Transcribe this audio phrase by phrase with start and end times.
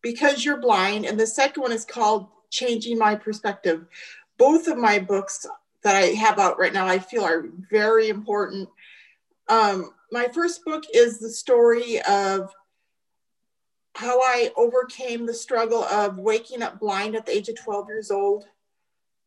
[0.00, 3.86] Because You're Blind, and the second one is called Changing My Perspective.
[4.38, 5.46] Both of my books
[5.82, 8.68] that I have out right now, I feel are very important.
[9.48, 12.52] Um, my first book is the story of
[13.94, 18.10] how I overcame the struggle of waking up blind at the age of 12 years
[18.10, 18.44] old,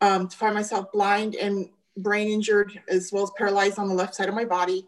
[0.01, 4.15] um, to find myself blind and brain injured, as well as paralyzed on the left
[4.15, 4.87] side of my body.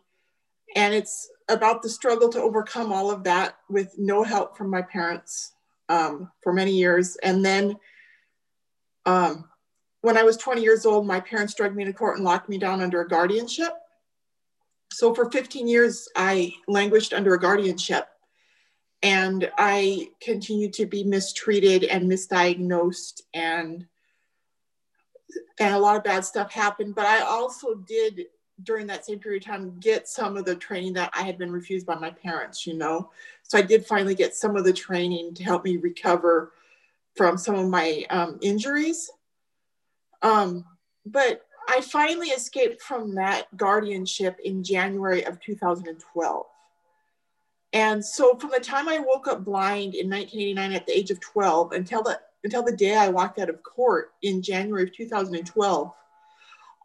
[0.76, 4.82] And it's about the struggle to overcome all of that with no help from my
[4.82, 5.54] parents
[5.90, 7.18] um, for many years.
[7.24, 7.76] And then
[9.06, 9.50] um,
[10.02, 12.58] when I was 20 years old, my parents dragged me to court and locked me
[12.58, 13.74] down under a guardianship
[14.92, 18.08] so for 15 years, I languished under a guardianship
[19.02, 23.86] and I continued to be mistreated and misdiagnosed and
[25.60, 26.94] and a lot of bad stuff happened.
[26.94, 28.26] But I also did
[28.64, 31.52] during that same period of time get some of the training that I had been
[31.52, 33.12] refused by my parents, you know.
[33.44, 36.52] So I did finally get some of the training to help me recover
[37.16, 39.10] from some of my um, injuries.
[40.22, 40.66] Um,
[41.06, 46.46] but I finally escaped from that guardianship in January of 2012.
[47.74, 51.20] And so from the time I woke up blind in 1989 at the age of
[51.20, 55.92] 12 until the until the day I walked out of court in January of 2012,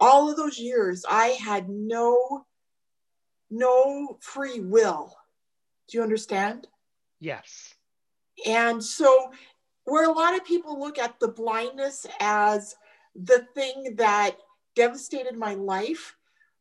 [0.00, 2.44] all of those years I had no
[3.50, 5.16] no free will.
[5.88, 6.66] Do you understand?
[7.20, 7.74] Yes.
[8.44, 9.32] And so
[9.84, 12.74] where a lot of people look at the blindness as
[13.14, 14.36] the thing that
[14.76, 16.16] devastated my life,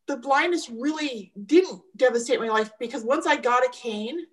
[0.07, 4.25] the blindness really didn't devastate my life because once I got a cane,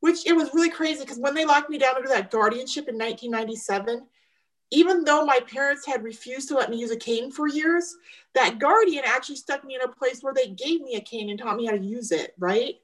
[0.00, 2.94] which it was really crazy because when they locked me down under that guardianship in
[2.94, 4.06] 1997,
[4.70, 7.96] even though my parents had refused to let me use a cane for years,
[8.34, 11.38] that guardian actually stuck me in a place where they gave me a cane and
[11.38, 12.74] taught me how to use it, right?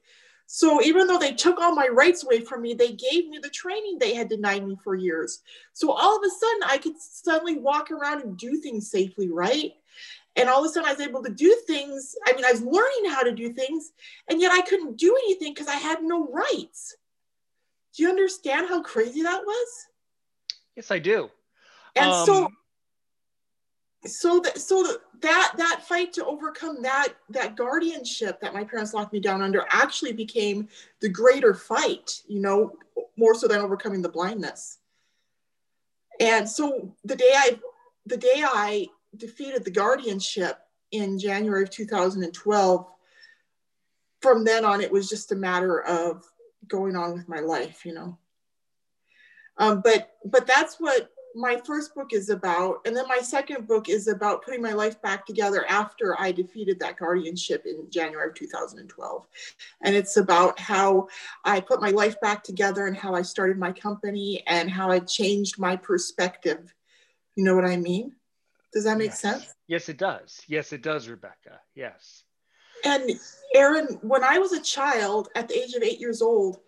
[0.47, 3.49] So even though they took all my rights away from me, they gave me the
[3.49, 5.41] training they had denied me for years.
[5.73, 9.71] So all of a sudden, I could suddenly walk around and do things safely, right?
[10.35, 12.15] And all of a sudden, I was able to do things.
[12.25, 13.91] I mean, I was learning how to do things,
[14.29, 16.95] and yet I couldn't do anything because I had no rights.
[17.95, 19.67] Do you understand how crazy that was?
[20.75, 21.29] Yes, I do.
[21.97, 22.49] And um, so,
[24.05, 29.11] so that so that that fight to overcome that that guardianship that my parents locked
[29.11, 30.69] me down under actually became
[31.01, 32.21] the greater fight.
[32.27, 32.77] You know,
[33.17, 34.79] more so than overcoming the blindness.
[36.21, 37.59] And so the day I
[38.05, 40.59] the day I defeated the guardianship
[40.91, 42.87] in January of 2012,
[44.21, 46.23] from then on, it was just a matter of
[46.67, 48.17] going on with my life, you know.
[49.57, 53.89] Um, but but that's what my first book is about, and then my second book
[53.89, 58.35] is about putting my life back together after I defeated that guardianship in January of
[58.35, 59.27] 2012,
[59.81, 61.07] and it's about how
[61.45, 64.99] I put my life back together and how I started my company and how I
[64.99, 66.73] changed my perspective.
[67.35, 68.13] You know what I mean?
[68.73, 69.19] Does that make yes.
[69.19, 69.53] sense?
[69.67, 70.41] Yes, it does.
[70.47, 71.59] Yes, it does, Rebecca.
[71.75, 72.23] Yes.
[72.85, 73.11] And
[73.53, 76.59] Aaron, when I was a child at the age of eight years old,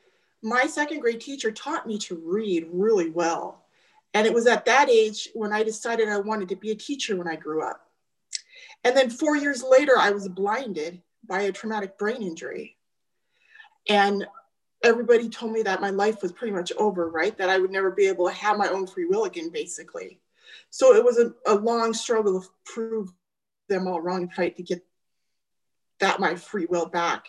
[0.41, 3.65] my second grade teacher taught me to read really well.
[4.13, 7.15] And it was at that age when I decided I wanted to be a teacher
[7.15, 7.89] when I grew up.
[8.83, 12.77] And then four years later, I was blinded by a traumatic brain injury.
[13.89, 14.27] And
[14.83, 17.35] everybody told me that my life was pretty much over, right?
[17.37, 20.19] That I would never be able to have my own free will again, basically.
[20.69, 23.11] So it was a, a long struggle to prove
[23.69, 24.83] them all wrong and fight to get
[25.99, 27.27] that my free will back.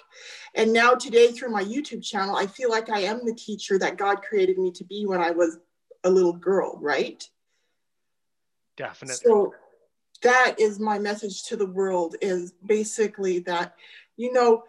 [0.54, 3.98] And now today through my YouTube channel, I feel like I am the teacher that
[3.98, 5.58] God created me to be when I was
[6.02, 7.22] a little girl, right?
[8.76, 9.22] Definitely.
[9.24, 9.54] So
[10.22, 13.74] that is my message to the world is basically that,
[14.16, 14.64] you know,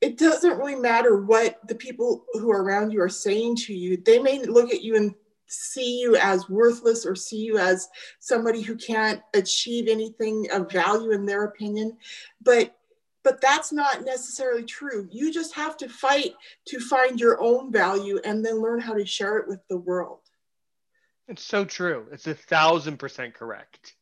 [0.00, 3.96] it doesn't really matter what the people who are around you are saying to you.
[3.96, 5.14] They may look at you and
[5.50, 7.88] see you as worthless or see you as
[8.20, 11.96] somebody who can't achieve anything of value in their opinion.
[12.42, 12.76] But
[13.22, 15.06] but that's not necessarily true.
[15.10, 16.32] You just have to fight
[16.68, 20.20] to find your own value and then learn how to share it with the world.
[21.28, 22.06] It's so true.
[22.12, 23.94] It's a thousand percent correct.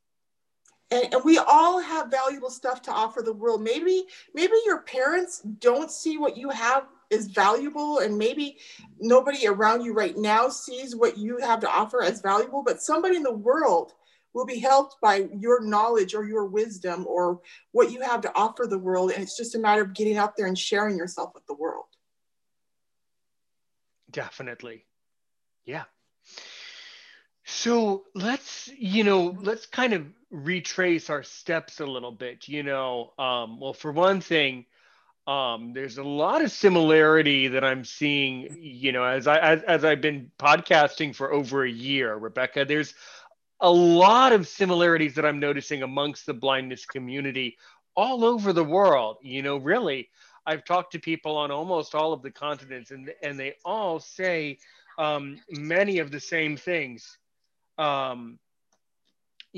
[0.90, 3.60] And, and, we all have valuable stuff to offer the world.
[3.60, 4.04] Maybe,
[4.34, 8.58] maybe your parents don't see what you have is valuable, and maybe
[9.00, 13.16] nobody around you right now sees what you have to offer as valuable, but somebody
[13.16, 13.92] in the world
[14.34, 17.40] will be helped by your knowledge or your wisdom or
[17.72, 19.10] what you have to offer the world.
[19.10, 21.86] And it's just a matter of getting out there and sharing yourself with the world.
[24.10, 24.84] Definitely.
[25.64, 25.84] Yeah.
[27.44, 32.46] So let's, you know, let's kind of retrace our steps a little bit.
[32.48, 34.66] You know, um, well, for one thing,
[35.28, 39.84] um, there's a lot of similarity that I'm seeing, you know, as I as, as
[39.84, 42.64] I've been podcasting for over a year, Rebecca.
[42.64, 42.94] There's
[43.60, 47.58] a lot of similarities that I'm noticing amongst the blindness community
[47.94, 49.18] all over the world.
[49.20, 50.08] You know, really,
[50.46, 54.56] I've talked to people on almost all of the continents, and and they all say
[54.96, 57.18] um, many of the same things.
[57.76, 58.38] Um,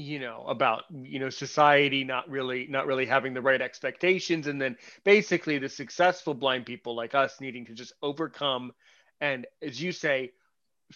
[0.00, 4.60] you know about you know society not really not really having the right expectations and
[4.60, 8.72] then basically the successful blind people like us needing to just overcome
[9.20, 10.32] and as you say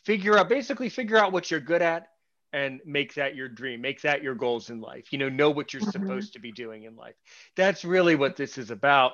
[0.04, 2.08] figure out basically figure out what you're good at
[2.52, 5.72] and make that your dream make that your goals in life you know know what
[5.72, 5.90] you're mm-hmm.
[5.90, 7.16] supposed to be doing in life
[7.56, 9.12] that's really what this is about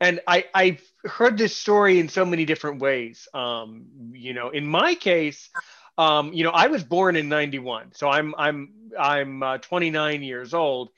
[0.00, 4.66] and i i've heard this story in so many different ways um you know in
[4.66, 5.50] my case
[5.98, 10.54] um you know i was born in 91 so i'm i'm i'm uh, 29 years
[10.54, 10.90] old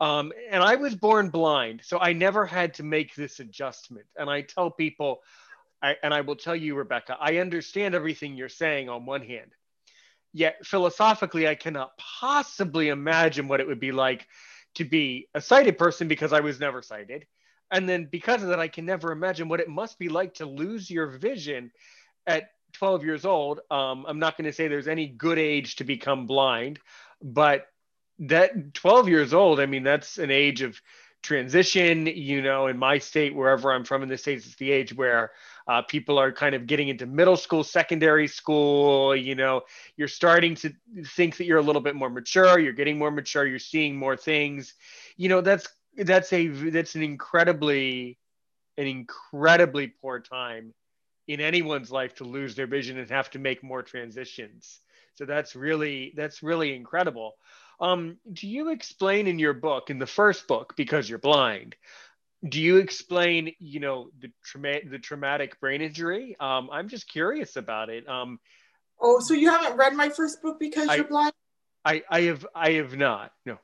[0.00, 4.06] um, and I was born blind, so I never had to make this adjustment.
[4.16, 5.20] And I tell people,
[5.82, 9.52] I, and I will tell you, Rebecca, I understand everything you're saying on one hand.
[10.32, 14.26] Yet philosophically, I cannot possibly imagine what it would be like
[14.76, 17.26] to be a sighted person because I was never sighted.
[17.70, 20.46] And then because of that, I can never imagine what it must be like to
[20.46, 21.72] lose your vision
[22.26, 23.60] at 12 years old.
[23.70, 26.78] Um, I'm not going to say there's any good age to become blind,
[27.22, 27.66] but
[28.20, 30.80] that 12 years old, I mean, that's an age of
[31.22, 32.06] transition.
[32.06, 35.32] You know, in my state, wherever I'm from in the States, it's the age where
[35.66, 39.14] uh, people are kind of getting into middle school, secondary school.
[39.14, 39.62] You know,
[39.96, 40.72] you're starting to
[41.06, 42.58] think that you're a little bit more mature.
[42.58, 43.46] You're getting more mature.
[43.46, 44.74] You're seeing more things.
[45.16, 45.66] You know, that's
[45.96, 48.18] that's a that's an incredibly
[48.76, 50.72] an incredibly poor time
[51.30, 54.80] in anyone's life to lose their vision and have to make more transitions.
[55.14, 57.36] So that's really that's really incredible.
[57.78, 61.76] Um, do you explain in your book, in the first book, because you're blind,
[62.46, 66.36] do you explain you know the trauma- the traumatic brain injury?
[66.40, 68.08] Um, i'm just curious about it.
[68.08, 68.40] Um,
[69.00, 71.32] oh so you haven't read my first book because I, you're blind?
[71.84, 73.58] I i have i have not no.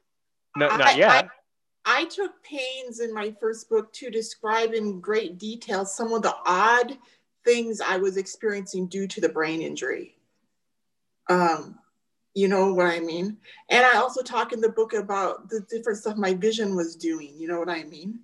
[0.57, 1.11] No not I, yet.
[1.11, 6.23] I, I took pains in my first book to describe in great detail some of
[6.23, 6.97] the odd
[7.47, 10.17] things i was experiencing due to the brain injury
[11.31, 11.79] um
[12.35, 13.38] you know what i mean
[13.71, 17.33] and i also talk in the book about the different stuff my vision was doing
[17.38, 18.19] you know what i mean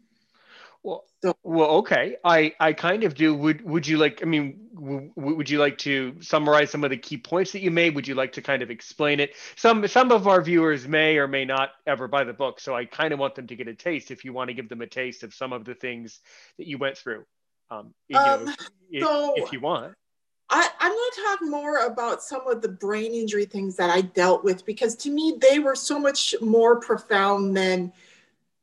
[0.83, 2.17] well, so, well, okay.
[2.25, 3.35] I I kind of do.
[3.35, 4.21] Would would you like?
[4.21, 7.71] I mean, w- would you like to summarize some of the key points that you
[7.71, 7.95] made?
[7.95, 9.37] Would you like to kind of explain it?
[9.55, 12.85] Some some of our viewers may or may not ever buy the book, so I
[12.85, 14.11] kind of want them to get a taste.
[14.11, 16.19] If you want to give them a taste of some of the things
[16.59, 17.25] that you went through,
[17.73, 18.55] um, you um, know,
[18.91, 19.95] if, so if you want.
[20.51, 24.03] I, I'm going to talk more about some of the brain injury things that I
[24.03, 27.93] dealt with because to me they were so much more profound than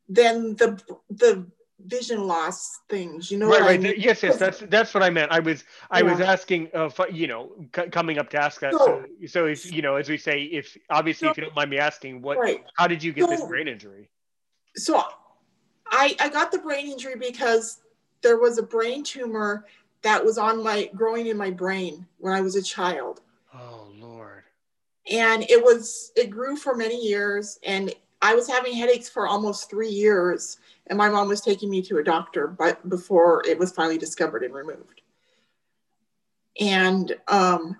[0.08, 1.46] than the the
[1.86, 3.94] vision loss things you know right right I mean?
[3.96, 6.10] yes yes that's that's what i meant i was i yeah.
[6.10, 9.72] was asking uh, you know c- coming up to ask that so, so, so if
[9.72, 12.36] you know as we say if obviously so, if you don't mind me asking what
[12.36, 12.64] right.
[12.76, 14.10] how did you get so, this brain injury
[14.76, 15.02] so
[15.90, 17.80] i i got the brain injury because
[18.22, 19.66] there was a brain tumor
[20.02, 23.20] that was on my growing in my brain when i was a child.
[23.54, 24.44] Oh lord.
[25.10, 29.70] And it was it grew for many years and i was having headaches for almost
[29.70, 33.72] three years and my mom was taking me to a doctor but before it was
[33.72, 35.02] finally discovered and removed.
[36.60, 37.76] And um,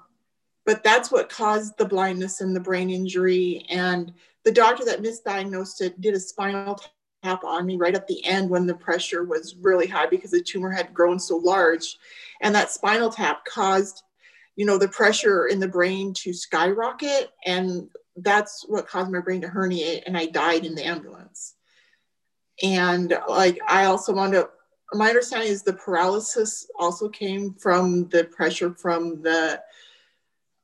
[0.65, 4.13] but that's what caused the blindness and the brain injury and
[4.45, 6.81] the doctor that misdiagnosed it did a spinal
[7.23, 10.43] tap on me right at the end when the pressure was really high because the
[10.43, 11.99] tumor had grown so large.
[12.41, 14.03] And that spinal tap caused
[14.57, 19.41] you know the pressure in the brain to skyrocket and that's what caused my brain
[19.41, 21.55] to herniate and i died in the ambulance.
[22.63, 24.53] And like i also wound up
[24.93, 29.63] my understanding is the paralysis also came from the pressure from the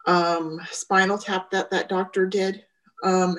[0.07, 2.65] um, spinal tap that that doctor did.
[3.05, 3.39] Um,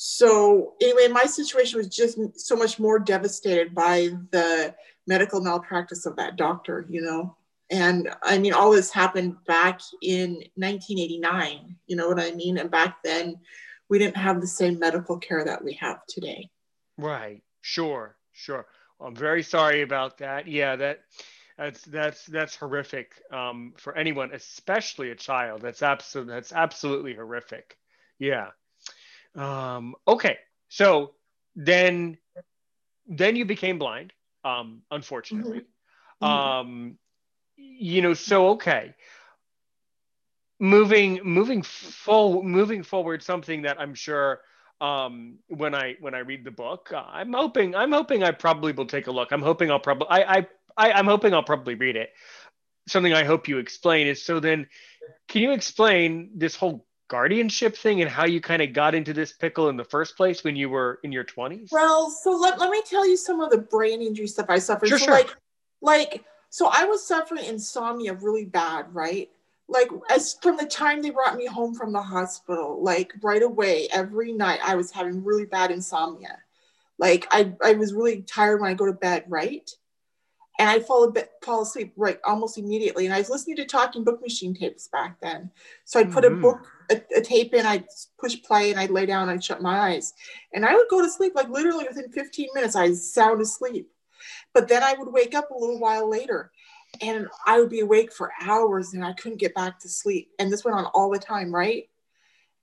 [0.00, 4.72] so anyway my situation was just so much more devastated by the
[5.08, 7.36] medical malpractice of that doctor you know?
[7.70, 12.58] And i mean all this happened back in 1989 you know what i mean?
[12.58, 13.40] And back then
[13.90, 16.48] we didn't have the same medical care that we have today.
[16.96, 17.42] Right.
[17.62, 18.16] Sure.
[18.32, 18.66] Sure.
[19.00, 20.46] I'm very sorry about that.
[20.46, 21.00] Yeah that
[21.56, 25.60] that's that's that's horrific um, for anyone especially a child.
[25.60, 27.76] That's absolutely that's absolutely horrific.
[28.20, 28.50] Yeah
[29.34, 31.14] um, okay so
[31.56, 32.16] then
[33.06, 34.12] then you became blind
[34.44, 35.62] um, unfortunately.
[36.22, 36.24] Mm-hmm.
[36.24, 36.98] um,
[37.56, 38.94] you know so okay.
[40.60, 44.40] Moving moving full moving forward something that i'm sure
[44.80, 48.72] um, when i when i read the book uh, i'm hoping i'm hoping i probably
[48.72, 49.30] will take a look.
[49.30, 52.10] I'm hoping i'll probably I, I i i'm hoping i'll probably read it.
[52.88, 54.66] Something i hope you explain is so then
[55.28, 59.32] can you explain this whole guardianship thing and how you kind of got into this
[59.32, 62.70] pickle in the first place when you were in your 20s well so let, let
[62.70, 65.14] me tell you some of the brain injury stuff i suffered sure, so sure.
[65.14, 65.34] like
[65.80, 69.30] like so I was suffering insomnia really bad, right?
[69.68, 73.88] Like as from the time they brought me home from the hospital, like right away,
[73.92, 76.38] every night I was having really bad insomnia.
[76.98, 79.70] Like I, I was really tired when I go to bed, right?
[80.58, 83.06] And I fall a bit fall asleep right almost immediately.
[83.06, 85.50] And I was listening to talking book machine tapes back then.
[85.84, 86.38] So I'd put mm-hmm.
[86.38, 87.86] a book, a, a, tape in, I'd
[88.18, 90.14] push play and I'd lay down, I'd shut my eyes.
[90.52, 93.88] And I would go to sleep like literally within 15 minutes, I was sound asleep.
[94.52, 96.50] But then I would wake up a little while later
[97.00, 100.30] and I would be awake for hours and I couldn't get back to sleep.
[100.40, 101.88] And this went on all the time, right?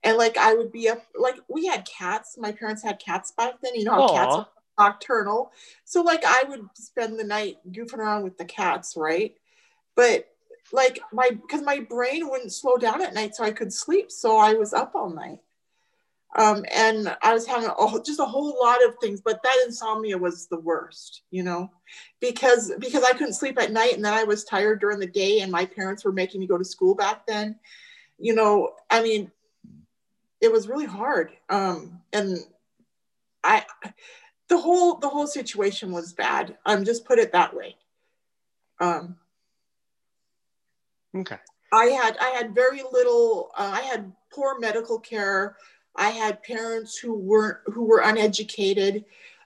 [0.02, 2.36] And like I would be up, like we had cats.
[2.38, 3.74] My parents had cats back then.
[3.74, 4.14] You know how Aww.
[4.14, 5.52] cats are nocturnal.
[5.84, 9.34] So like I would spend the night goofing around with the cats, right?
[9.94, 10.28] But
[10.72, 14.10] like my because my brain wouldn't slow down at night so I could sleep.
[14.10, 15.40] So I was up all night.
[16.36, 20.18] Um, and I was having a, just a whole lot of things, but that insomnia
[20.18, 21.70] was the worst, you know,
[22.20, 25.40] because because I couldn't sleep at night and then I was tired during the day,
[25.40, 27.58] and my parents were making me go to school back then.
[28.18, 29.30] You know, I mean,
[30.42, 32.38] it was really hard, um, and
[33.42, 33.64] I
[34.48, 36.56] the whole the whole situation was bad.
[36.64, 37.76] I'm um, just put it that way.
[38.80, 39.16] Um,
[41.16, 41.38] okay.
[41.72, 43.50] I had I had very little.
[43.56, 45.56] Uh, I had poor medical care.
[45.96, 49.04] I had parents who weren't who were uneducated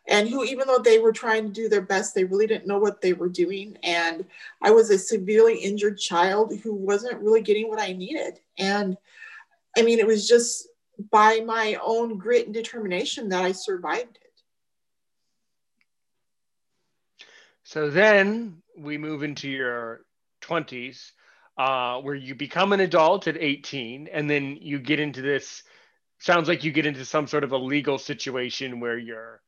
[0.08, 2.78] and who even though they were trying to do their best they really didn't know
[2.78, 4.24] what they were doing and
[4.62, 8.96] I was a severely injured child who wasn't really getting what I needed and
[9.76, 10.68] I mean it was just
[11.10, 14.29] by my own grit and determination that I survived it.
[17.70, 20.00] So then we move into your
[20.42, 21.12] 20s
[21.56, 25.62] uh, where you become an adult at 18 and then you get into this
[26.18, 29.40] sounds like you get into some sort of a legal situation where you're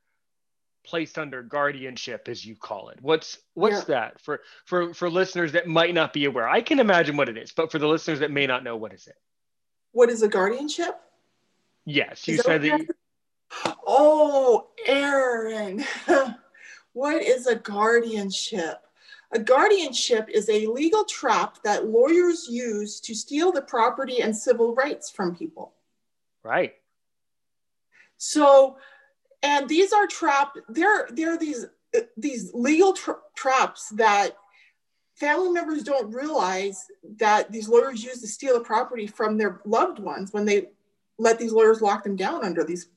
[0.86, 2.98] placed under guardianship as you call it.
[3.02, 3.94] What's what's yeah.
[3.96, 6.48] that for for for listeners that might not be aware?
[6.48, 8.92] I can imagine what it is but for the listeners that may not know what
[8.92, 9.16] is it?
[9.90, 10.94] What is a guardianship?
[11.84, 12.88] Yes you said that you...
[13.84, 15.84] oh aaron
[16.92, 18.78] what is a guardianship
[19.34, 24.74] a guardianship is a legal trap that lawyers use to steal the property and civil
[24.74, 25.72] rights from people
[26.42, 26.74] Right.
[28.16, 28.76] So,
[29.42, 30.54] and these are trap.
[30.68, 31.66] There, there are these
[32.16, 34.30] these legal tra- traps that
[35.14, 36.86] family members don't realize
[37.18, 40.70] that these lawyers use to steal the property from their loved ones when they
[41.18, 42.88] let these lawyers lock them down under these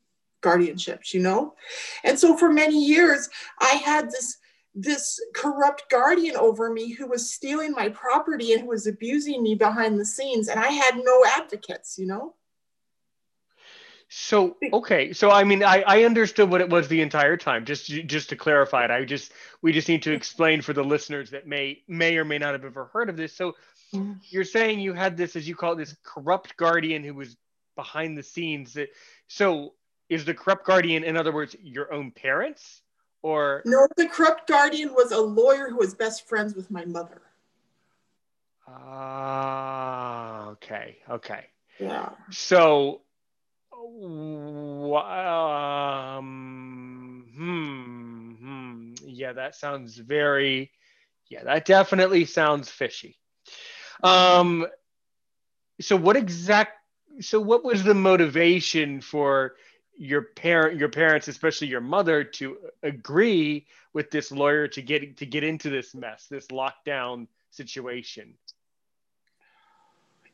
[0.46, 1.14] guardianships.
[1.14, 1.56] You know,
[2.04, 4.38] and so for many years I had this
[4.76, 9.56] this corrupt guardian over me who was stealing my property and who was abusing me
[9.56, 12.36] behind the scenes and i had no advocates you know
[14.08, 17.66] so okay, so I mean, I, I understood what it was the entire time.
[17.66, 21.32] Just just to clarify it, I just we just need to explain for the listeners
[21.32, 23.34] that may may or may not have ever heard of this.
[23.34, 23.56] So
[23.94, 24.14] mm-hmm.
[24.30, 27.36] you're saying you had this, as you call it, this corrupt guardian who was
[27.76, 28.74] behind the scenes.
[28.74, 28.90] That
[29.28, 29.74] So
[30.10, 32.82] is the corrupt guardian, in other words, your own parents?
[33.22, 37.22] Or no, the corrupt guardian was a lawyer who was best friends with my mother.
[38.68, 41.46] Ah, uh, okay, okay.
[41.80, 42.10] Yeah.
[42.30, 43.02] So,
[43.74, 44.46] um,
[47.36, 50.72] hmm, hmm, yeah, that sounds very,
[51.30, 53.18] yeah, that definitely sounds fishy.
[54.04, 54.68] Um,
[55.82, 56.74] so what exact,
[57.22, 59.56] so what was the motivation for
[59.98, 65.26] your parent, your parents, especially your mother, to agree with this lawyer to get to
[65.26, 68.34] get into this mess, this lockdown situation?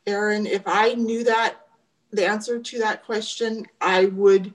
[0.08, 1.58] Aaron, if I knew that
[2.12, 4.54] the answer to that question, I would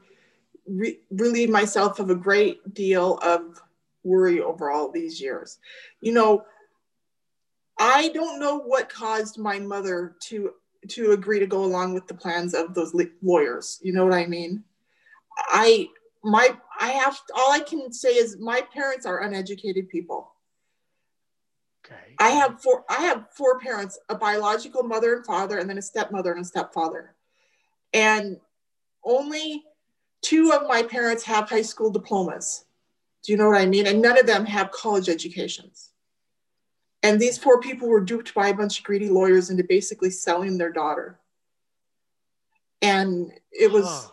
[0.67, 3.61] re- relieve myself of a great deal of
[4.03, 5.59] worry over all these years.
[6.01, 6.45] You know,
[7.79, 10.53] I don't know what caused my mother to
[10.89, 13.81] to agree to go along with the plans of those lawyers.
[13.83, 14.63] You know what I mean?
[15.37, 15.89] I
[16.25, 16.51] my
[16.81, 20.33] I have all I can say is my parents are uneducated people.
[21.85, 22.15] Okay.
[22.19, 25.83] I have four I have four parents, a biological mother and father and then a
[25.83, 27.15] stepmother and a stepfather.
[27.93, 28.39] And
[29.05, 29.65] only
[30.23, 32.65] two of my parents have high school diplomas.
[33.23, 33.87] Do you know what I mean?
[33.87, 35.91] And none of them have college educations.
[37.03, 40.59] And these four people were duped by a bunch of greedy lawyers into basically selling
[40.59, 41.21] their daughter.
[42.83, 44.11] And it was huh.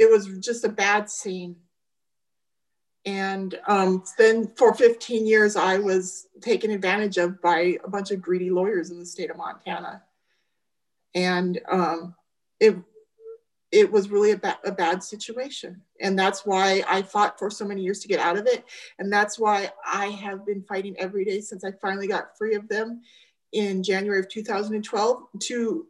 [0.00, 1.56] It was just a bad scene.
[3.04, 8.22] And um, then for 15 years, I was taken advantage of by a bunch of
[8.22, 10.02] greedy lawyers in the state of Montana.
[11.14, 12.14] And um,
[12.58, 12.76] it
[13.70, 15.80] it was really a, ba- a bad situation.
[16.00, 18.64] And that's why I fought for so many years to get out of it.
[18.98, 22.68] And that's why I have been fighting every day since I finally got free of
[22.68, 23.02] them
[23.52, 25.86] in January of 2012 to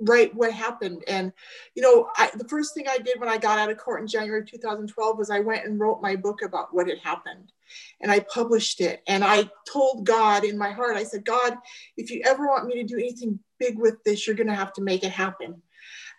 [0.00, 1.02] write what happened.
[1.08, 1.32] And,
[1.74, 4.06] you know, I, the first thing I did when I got out of court in
[4.06, 7.52] January 2012 was I went and wrote my book about what had happened.
[8.00, 9.02] And I published it.
[9.06, 11.56] And I told God in my heart, I said, God,
[11.96, 14.72] if you ever want me to do anything big with this, you're going to have
[14.74, 15.62] to make it happen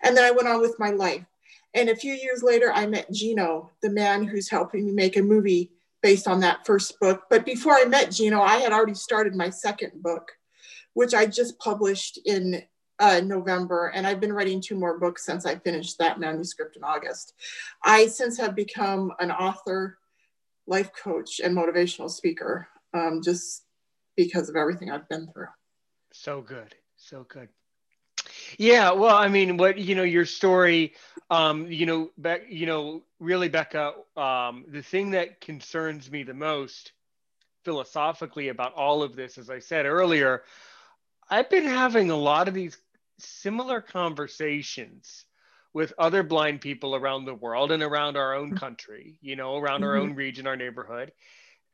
[0.02, 1.26] and then I went on with my life.
[1.74, 5.22] And a few years later, I met Gino, the man who's helping me make a
[5.22, 7.24] movie based on that first book.
[7.30, 10.32] But before I met Gino, I had already started my second book,
[10.94, 12.64] which I just published in
[13.00, 13.88] uh, November.
[13.88, 17.34] And I've been writing two more books since I finished that manuscript in August.
[17.84, 19.98] I since have become an author,
[20.68, 23.64] life coach, and motivational speaker um, just
[24.16, 25.48] because of everything I've been through.
[26.12, 26.76] So good.
[26.98, 27.50] So good.
[28.58, 30.94] Yeah, well, I mean, what you know, your story,
[31.30, 36.34] um, you know, Be- you know, really, Becca, um, the thing that concerns me the
[36.34, 36.92] most
[37.64, 40.44] philosophically about all of this, as I said earlier,
[41.30, 42.78] I've been having a lot of these
[43.22, 45.26] similar conversations
[45.74, 49.82] with other blind people around the world and around our own country, you know, around
[49.82, 49.90] mm-hmm.
[49.90, 51.12] our own region, our neighborhood,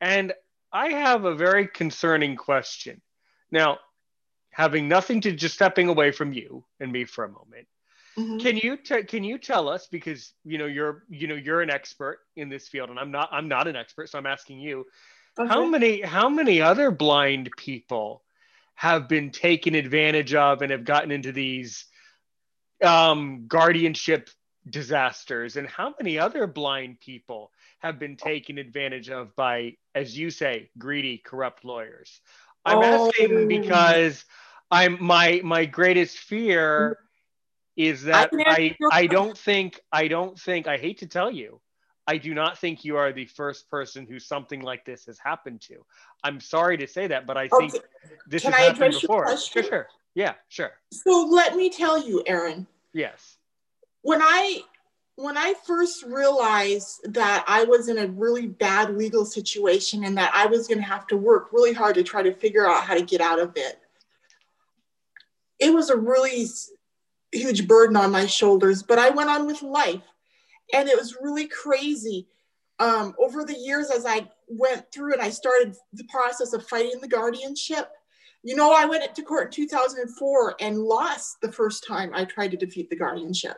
[0.00, 0.32] and
[0.72, 3.00] I have a very concerning question.
[3.50, 3.78] Now,
[4.50, 7.66] having nothing to just stepping away from you and me for a moment.
[8.18, 8.38] Mm-hmm.
[8.38, 11.68] Can you t- can you tell us because you know you're you know you're an
[11.68, 14.86] expert in this field and I'm not I'm not an expert so I'm asking you
[15.38, 15.46] okay.
[15.46, 18.22] how many how many other blind people
[18.76, 21.86] have been taken advantage of and have gotten into these
[22.84, 24.30] um, guardianship
[24.68, 25.56] disasters.
[25.56, 30.70] And how many other blind people have been taken advantage of by as you say
[30.78, 32.20] greedy corrupt lawyers?
[32.64, 33.08] I'm oh.
[33.08, 34.24] asking because
[34.70, 36.98] I'm my my greatest fear
[37.76, 41.60] is that I I, I don't think I don't think I hate to tell you
[42.06, 45.60] I do not think you are the first person who something like this has happened
[45.62, 45.84] to.
[46.22, 47.84] I'm sorry to say that, but I think okay.
[48.26, 49.36] this Can has I happened before.
[49.36, 49.88] Sure, sure.
[50.14, 50.72] Yeah, sure.
[50.92, 52.66] So let me tell you, Aaron.
[52.92, 53.36] Yes.
[54.02, 54.62] When I
[55.16, 60.30] when I first realized that I was in a really bad legal situation and that
[60.34, 62.94] I was going to have to work really hard to try to figure out how
[62.94, 63.80] to get out of it,
[65.58, 66.46] it was a really
[67.32, 70.02] huge burden on my shoulders, but I went on with life.
[70.72, 72.28] And it was really crazy.
[72.78, 77.00] Um, over the years, as I went through and I started the process of fighting
[77.00, 77.88] the guardianship,
[78.42, 82.50] you know, I went to court in 2004 and lost the first time I tried
[82.52, 83.56] to defeat the guardianship.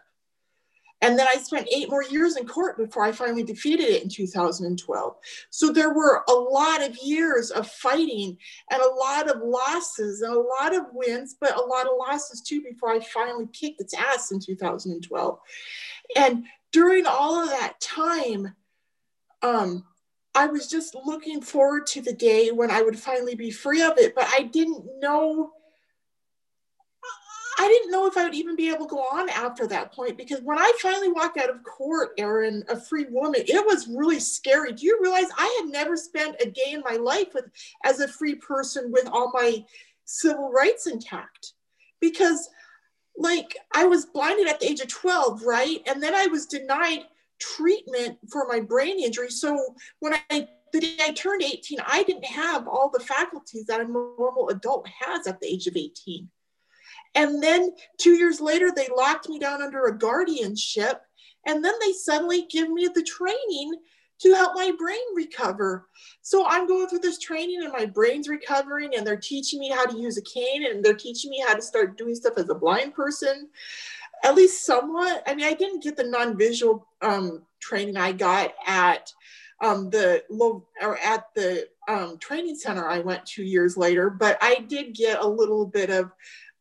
[1.01, 4.09] And then I spent eight more years in court before I finally defeated it in
[4.09, 5.17] 2012.
[5.51, 8.37] So there were a lot of years of fighting
[8.71, 12.41] and a lot of losses and a lot of wins, but a lot of losses
[12.41, 15.39] too before I finally kicked its ass in 2012.
[16.17, 18.55] And during all of that time,
[19.43, 19.85] um,
[20.35, 23.99] I was just looking forward to the day when I would finally be free of
[23.99, 25.53] it, but I didn't know
[27.61, 30.17] I didn't know if I would even be able to go on after that point
[30.17, 34.21] because when I finally walked out of court, Aaron, a free woman, it was really
[34.21, 34.73] scary.
[34.73, 37.47] Do you realize I had never spent a day in my life with
[37.85, 39.65] as a free person with all my
[40.05, 41.55] civil rights intact?
[42.01, 42.49] Because
[43.19, 45.83] like I was blinded at the age of 12, right?
[45.87, 47.05] And then I was denied
[47.41, 49.31] treatment for my brain injury.
[49.31, 53.81] So when I the day I turned 18, I didn't have all the faculties that
[53.81, 56.29] a normal adult has at the age of 18.
[57.15, 61.01] And then two years later, they locked me down under a guardianship.
[61.47, 63.77] And then they suddenly give me the training
[64.21, 65.89] to help my brain recover.
[66.23, 69.87] So I'm going through this training and my brain's recovering, and they're teaching me how
[69.87, 72.55] to use a cane and they're teaching me how to start doing stuff as a
[72.55, 73.49] blind person,
[74.25, 75.23] at least somewhat.
[75.27, 79.13] I mean, I didn't get the non visual um, training I got at
[79.61, 84.39] um, the low or at the um, training center I went two years later, but
[84.41, 86.13] I did get a little bit of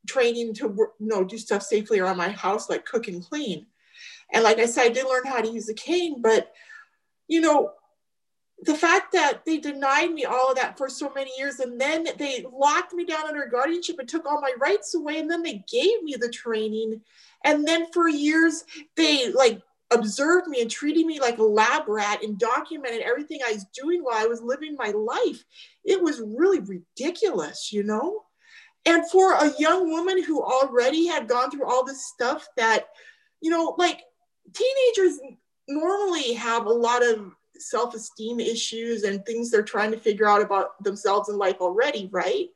[0.08, 3.66] training to you know do stuff safely around my house like cook and clean
[4.34, 6.54] and like i said i did learn how to use a cane but
[7.28, 7.72] you know
[8.64, 12.08] the fact that they denied me all of that for so many years and then
[12.18, 15.64] they locked me down under guardianship and took all my rights away and then they
[15.72, 17.00] gave me the training.
[17.44, 18.64] And then for years
[18.96, 19.62] they like
[19.92, 24.04] observed me and treated me like a lab rat and documented everything i was doing
[24.04, 25.44] while i was living my life.
[25.86, 28.24] It was really ridiculous you know?
[28.86, 32.86] And for a young woman who already had gone through all this stuff that,
[33.42, 34.02] you know, like
[34.54, 35.20] teenagers
[35.68, 40.42] normally have a lot of self esteem issues and things they're trying to figure out
[40.42, 42.48] about themselves in life already, right?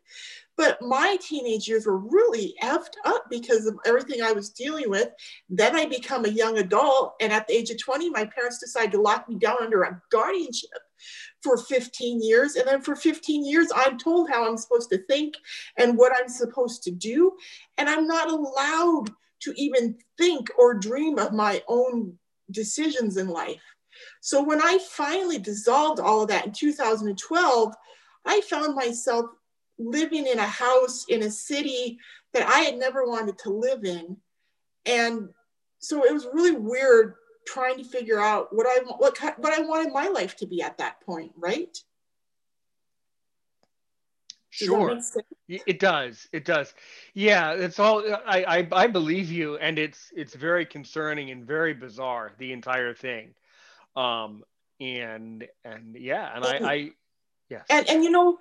[0.57, 5.09] But my teenage years were really effed up because of everything I was dealing with.
[5.49, 7.15] Then I become a young adult.
[7.19, 10.01] And at the age of 20, my parents decide to lock me down under a
[10.11, 10.69] guardianship
[11.41, 12.55] for 15 years.
[12.55, 15.35] And then for 15 years, I'm told how I'm supposed to think
[15.77, 17.31] and what I'm supposed to do.
[17.77, 19.09] And I'm not allowed
[19.41, 22.19] to even think or dream of my own
[22.51, 23.61] decisions in life.
[24.21, 27.73] So when I finally dissolved all of that in 2012,
[28.25, 29.25] I found myself
[29.79, 31.97] living in a house in a city
[32.33, 34.17] that I had never wanted to live in.
[34.85, 35.29] And
[35.79, 37.15] so it was really weird
[37.47, 40.77] trying to figure out what I what what I wanted my life to be at
[40.77, 41.75] that point, right?
[44.51, 44.99] Sure.
[45.47, 46.73] it does it does.
[47.13, 51.73] Yeah it's all I, I i believe you and it's it's very concerning and very
[51.73, 53.33] bizarre the entire thing.
[53.95, 54.43] Um
[54.79, 56.91] and and yeah and, i i
[57.49, 57.65] yes.
[57.69, 58.37] And and you know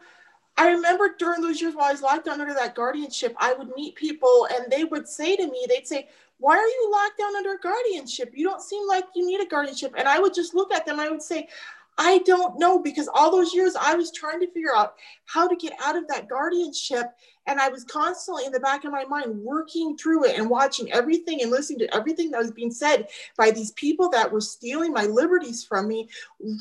[0.61, 3.71] I remember during those years while I was locked down under that guardianship, I would
[3.77, 7.35] meet people and they would say to me, they'd say, Why are you locked down
[7.35, 8.33] under guardianship?
[8.35, 9.95] You don't seem like you need a guardianship.
[9.97, 11.49] And I would just look at them, I would say,
[11.99, 14.95] I don't know because all those years I was trying to figure out
[15.27, 17.07] how to get out of that guardianship.
[17.47, 20.91] And I was constantly in the back of my mind working through it and watching
[20.93, 24.93] everything and listening to everything that was being said by these people that were stealing
[24.93, 26.09] my liberties from me,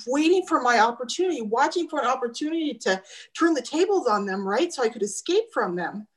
[0.07, 3.01] waiting for my opportunity, watching for an opportunity to
[3.37, 4.73] turn the tables on them, right?
[4.73, 6.07] So I could escape from them.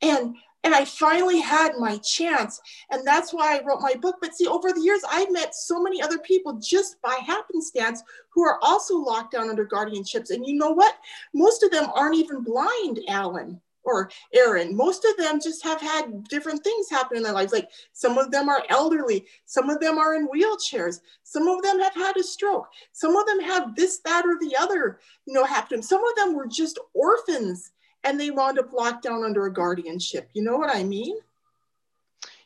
[0.00, 2.60] And and I finally had my chance.
[2.90, 4.16] And that's why I wrote my book.
[4.20, 8.44] But see, over the years, I've met so many other people just by happenstance who
[8.44, 10.30] are also locked down under guardianships.
[10.30, 10.94] And you know what?
[11.34, 14.76] Most of them aren't even blind, Alan or Aaron.
[14.76, 17.52] Most of them just have had different things happen in their lives.
[17.52, 21.80] Like some of them are elderly, some of them are in wheelchairs, some of them
[21.80, 25.44] have had a stroke, some of them have this, that, or the other, you know,
[25.44, 25.82] happen.
[25.82, 27.72] Some of them were just orphans
[28.04, 30.28] and they wound up locked down under a guardianship.
[30.34, 31.16] You know what I mean?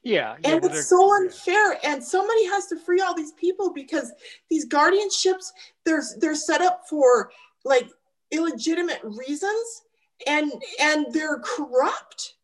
[0.02, 0.36] Yeah.
[0.44, 1.78] yeah and it's so unfair.
[1.84, 4.12] And somebody has to free all these people because
[4.50, 5.50] these guardianships,
[5.84, 7.30] there's they're set up for
[7.64, 7.88] like
[8.30, 9.82] illegitimate reasons
[10.26, 12.34] and and they're corrupt.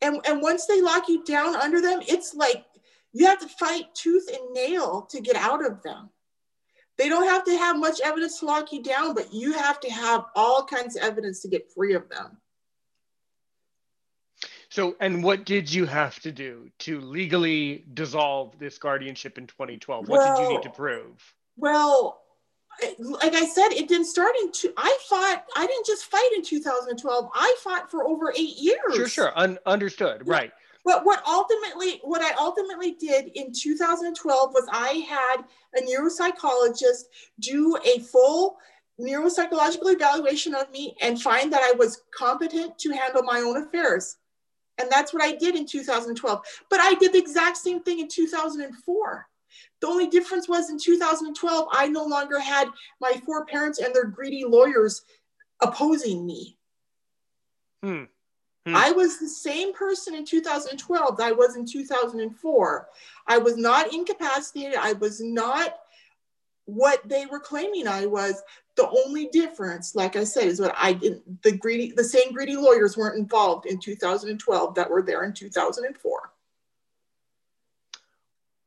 [0.00, 2.64] And, and once they lock you down under them, it's like
[3.12, 6.10] you have to fight tooth and nail to get out of them.
[6.96, 9.90] They don't have to have much evidence to lock you down, but you have to
[9.90, 12.38] have all kinds of evidence to get free of them.
[14.70, 20.08] So, and what did you have to do to legally dissolve this guardianship in 2012?
[20.08, 21.34] What well, did you need to prove?
[21.56, 22.20] Well,
[22.98, 24.72] like I said, it didn't start in two.
[24.76, 25.44] I fought.
[25.56, 27.30] I didn't just fight in 2012.
[27.32, 28.94] I fought for over eight years.
[28.94, 30.22] Sure, sure, Un- understood.
[30.26, 30.32] Yeah.
[30.32, 30.52] Right.
[30.84, 35.44] But what ultimately, what I ultimately did in 2012 was I had
[35.76, 37.04] a neuropsychologist
[37.40, 38.58] do a full
[39.00, 44.18] neuropsychological evaluation of me and find that I was competent to handle my own affairs.
[44.78, 46.42] And that's what I did in 2012.
[46.68, 49.26] But I did the exact same thing in 2004.
[49.80, 52.68] The only difference was in 2012, I no longer had
[53.00, 55.02] my four parents and their greedy lawyers
[55.60, 56.58] opposing me.
[57.82, 58.04] Hmm.
[58.66, 58.74] Hmm.
[58.74, 62.88] I was the same person in 2012 that I was in 2004.
[63.26, 64.76] I was not incapacitated.
[64.76, 65.78] I was not
[66.64, 68.42] what they were claiming I was.
[68.76, 72.56] The only difference, like I said, is what I didn't, the greedy, the same greedy
[72.56, 76.32] lawyers weren't involved in 2012 that were there in 2004.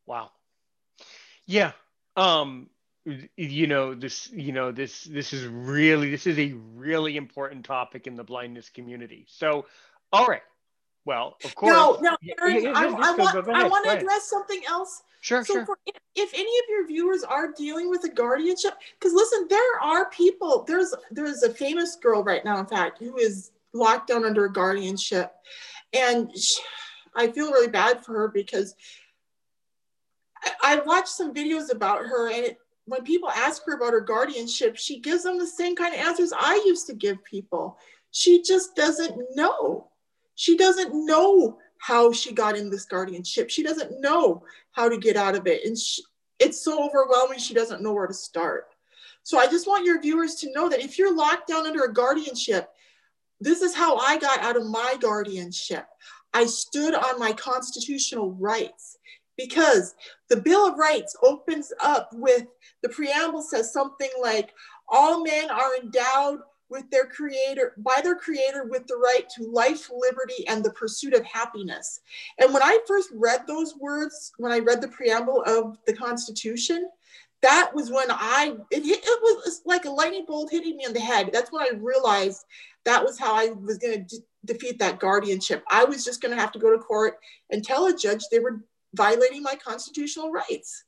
[0.05, 0.31] Wow.
[1.45, 1.71] Yeah.
[2.15, 2.69] Um,
[3.37, 8.05] you know this you know this this is really this is a really important topic
[8.05, 9.65] in the blindness community so
[10.11, 10.41] all right.
[11.05, 14.29] Well of course no no Aaron, yeah, yeah, I, I, want, I want to address
[14.29, 15.03] something else.
[15.21, 15.65] Sure so sure.
[15.65, 19.79] for, if, if any of your viewers are dealing with a guardianship because listen there
[19.81, 24.25] are people there's there's a famous girl right now in fact who is locked down
[24.25, 25.31] under a guardianship.
[25.93, 26.61] And she,
[27.15, 28.75] i feel really bad for her because
[30.43, 33.99] I, I watched some videos about her and it when people ask her about her
[33.99, 37.77] guardianship, she gives them the same kind of answers I used to give people.
[38.11, 39.89] She just doesn't know.
[40.37, 43.49] She doesn't know how she got in this guardianship.
[43.49, 45.65] She doesn't know how to get out of it.
[45.65, 46.03] And she,
[46.39, 48.67] it's so overwhelming, she doesn't know where to start.
[49.23, 51.93] So I just want your viewers to know that if you're locked down under a
[51.93, 52.69] guardianship,
[53.41, 55.87] this is how I got out of my guardianship.
[56.33, 58.97] I stood on my constitutional rights
[59.37, 59.95] because
[60.29, 62.45] the Bill of Rights opens up with
[62.83, 64.53] the preamble says something like,
[64.87, 69.89] all men are endowed with their creator by their creator with the right to life
[69.95, 72.01] liberty and the pursuit of happiness.
[72.39, 76.89] And when i first read those words when i read the preamble of the constitution
[77.41, 80.99] that was when i it, it was like a lightning bolt hitting me in the
[80.99, 81.29] head.
[81.31, 82.45] That's when i realized
[82.85, 85.63] that was how i was going to defeat that guardianship.
[85.69, 87.19] I was just going to have to go to court
[87.51, 88.61] and tell a judge they were
[88.95, 90.85] violating my constitutional rights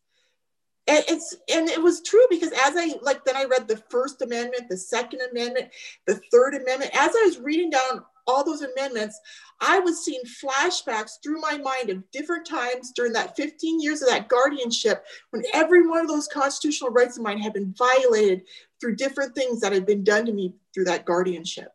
[0.89, 4.21] and it's and it was true because as i like then i read the first
[4.21, 5.69] amendment the second amendment
[6.07, 6.91] the third amendment.
[6.93, 9.19] As i was reading down all those amendments
[9.61, 14.09] i was seeing flashbacks through my mind of different times during that 15 years of
[14.09, 18.41] that guardianship when every one of those constitutional rights of mine had been violated
[18.81, 21.73] through different things that had been done to me through that guardianship.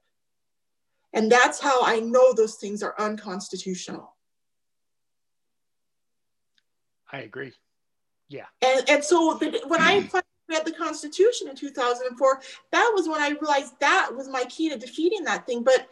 [1.12, 4.16] And that's how i know those things are unconstitutional.
[7.12, 7.52] I agree
[8.34, 8.46] yeah.
[8.62, 10.08] And, and so the, when I
[10.48, 12.40] read the Constitution in 2004,
[12.72, 15.62] that was when I realized that was my key to defeating that thing.
[15.62, 15.88] But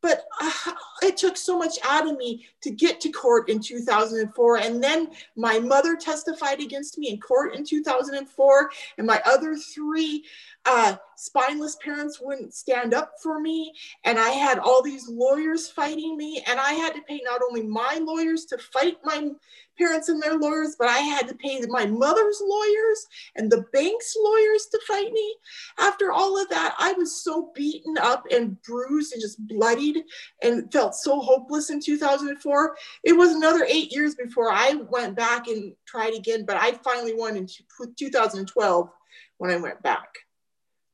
[0.00, 0.72] but uh,
[1.02, 5.08] it took so much out of me to get to court in 2004 and then
[5.34, 10.24] my mother testified against me in court in 2004 and my other three
[10.68, 13.72] uh, spineless parents wouldn't stand up for me
[14.04, 17.62] and i had all these lawyers fighting me and i had to pay not only
[17.62, 19.30] my lawyers to fight my
[19.78, 24.14] parents and their lawyers, but I had to pay my mother's lawyers and the bank's
[24.18, 25.36] lawyers to fight me.
[25.78, 30.02] After all of that, I was so beaten up and bruised and just bloodied
[30.42, 32.76] and felt so hopeless in 2004.
[33.04, 37.14] It was another eight years before I went back and tried again, but I finally
[37.14, 37.48] won in
[37.96, 38.90] 2012
[39.38, 40.08] when I went back.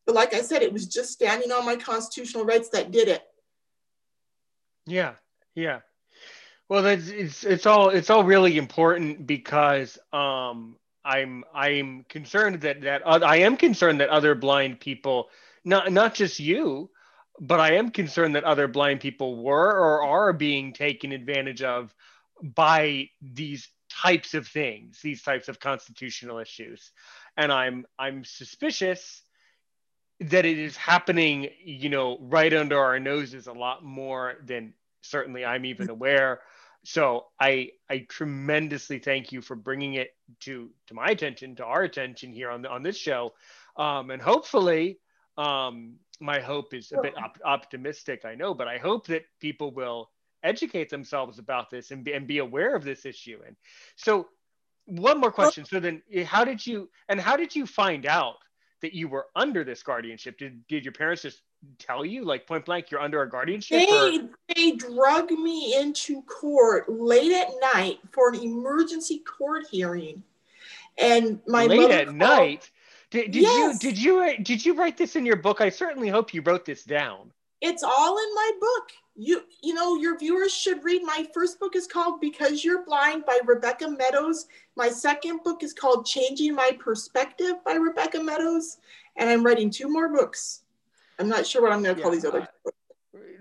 [0.06, 3.22] But like I said, it was just standing on my constitutional rights that did it.
[4.86, 5.14] Yeah,
[5.54, 5.80] yeah.
[6.68, 12.82] Well, that's it's it's all it's all really important because um, I'm I'm concerned that
[12.82, 15.28] that uh, I am concerned that other blind people,
[15.64, 16.90] not not just you,
[17.40, 21.94] but I am concerned that other blind people were or are being taken advantage of
[22.42, 26.92] by these types of things, these types of constitutional issues,
[27.36, 29.22] and I'm I'm suspicious
[30.20, 35.44] that it is happening, you know, right under our noses a lot more than certainly
[35.44, 36.40] I'm even aware
[36.84, 41.82] so I I tremendously thank you for bringing it to to my attention, to our
[41.82, 43.32] attention here on the, on this show,
[43.76, 45.00] um, and hopefully,
[45.38, 48.24] um, my hope is a bit op- optimistic.
[48.24, 50.10] I know, but I hope that people will
[50.42, 53.38] educate themselves about this and be, and be aware of this issue.
[53.46, 53.56] And
[53.96, 54.28] so,
[54.84, 55.64] one more question.
[55.64, 58.36] So then, how did you and how did you find out
[58.84, 60.36] that you were under this guardianship?
[60.36, 61.40] Did did your parents just
[61.78, 64.28] tell you like point blank you're under a guardianship they, or?
[64.54, 70.22] they drug me into court late at night for an emergency court hearing
[70.98, 72.70] and my late at called, night
[73.10, 73.82] did, did yes.
[73.82, 76.66] you did you did you write this in your book i certainly hope you wrote
[76.66, 81.26] this down it's all in my book you you know your viewers should read my
[81.32, 84.46] first book is called because you're blind by rebecca meadows
[84.76, 88.78] my second book is called changing my perspective by rebecca meadows
[89.16, 90.64] and i'm writing two more books
[91.18, 92.48] I'm not sure what I'm going to call yeah, these other.
[92.66, 92.70] Uh,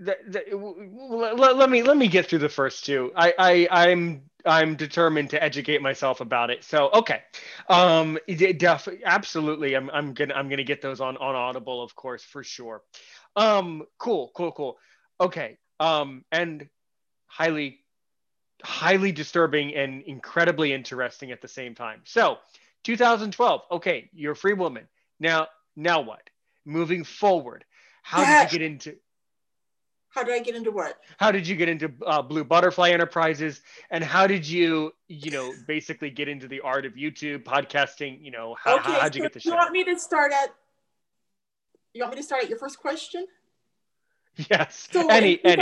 [0.01, 3.11] the, the, let, let, me let me get through the first two.
[3.15, 6.63] I, I I'm I'm determined to educate myself about it.
[6.63, 7.21] So okay,
[7.69, 9.75] um, def, absolutely.
[9.75, 12.83] I'm I'm gonna I'm gonna get those on on Audible, of course, for sure.
[13.35, 14.77] Um, cool, cool, cool.
[15.19, 15.57] Okay.
[15.83, 16.69] Um, and
[17.25, 17.79] highly,
[18.63, 21.99] highly disturbing and incredibly interesting at the same time.
[22.05, 22.37] So,
[22.85, 23.61] 2012.
[23.71, 24.87] Okay, you're a free woman.
[25.19, 26.29] Now, now what?
[26.65, 27.65] Moving forward,
[28.01, 28.95] how did you get into?
[30.07, 30.97] How did I get into what?
[31.17, 35.51] How did you get into uh, Blue Butterfly Enterprises, and how did you, you know,
[35.67, 38.23] basically get into the art of YouTube podcasting?
[38.23, 39.49] You know, how, how how'd you so get the show?
[39.49, 39.57] you show?
[39.57, 40.53] want me to start at?
[41.93, 43.25] You want me to start at your first question?
[44.35, 45.61] Yes, So any in any.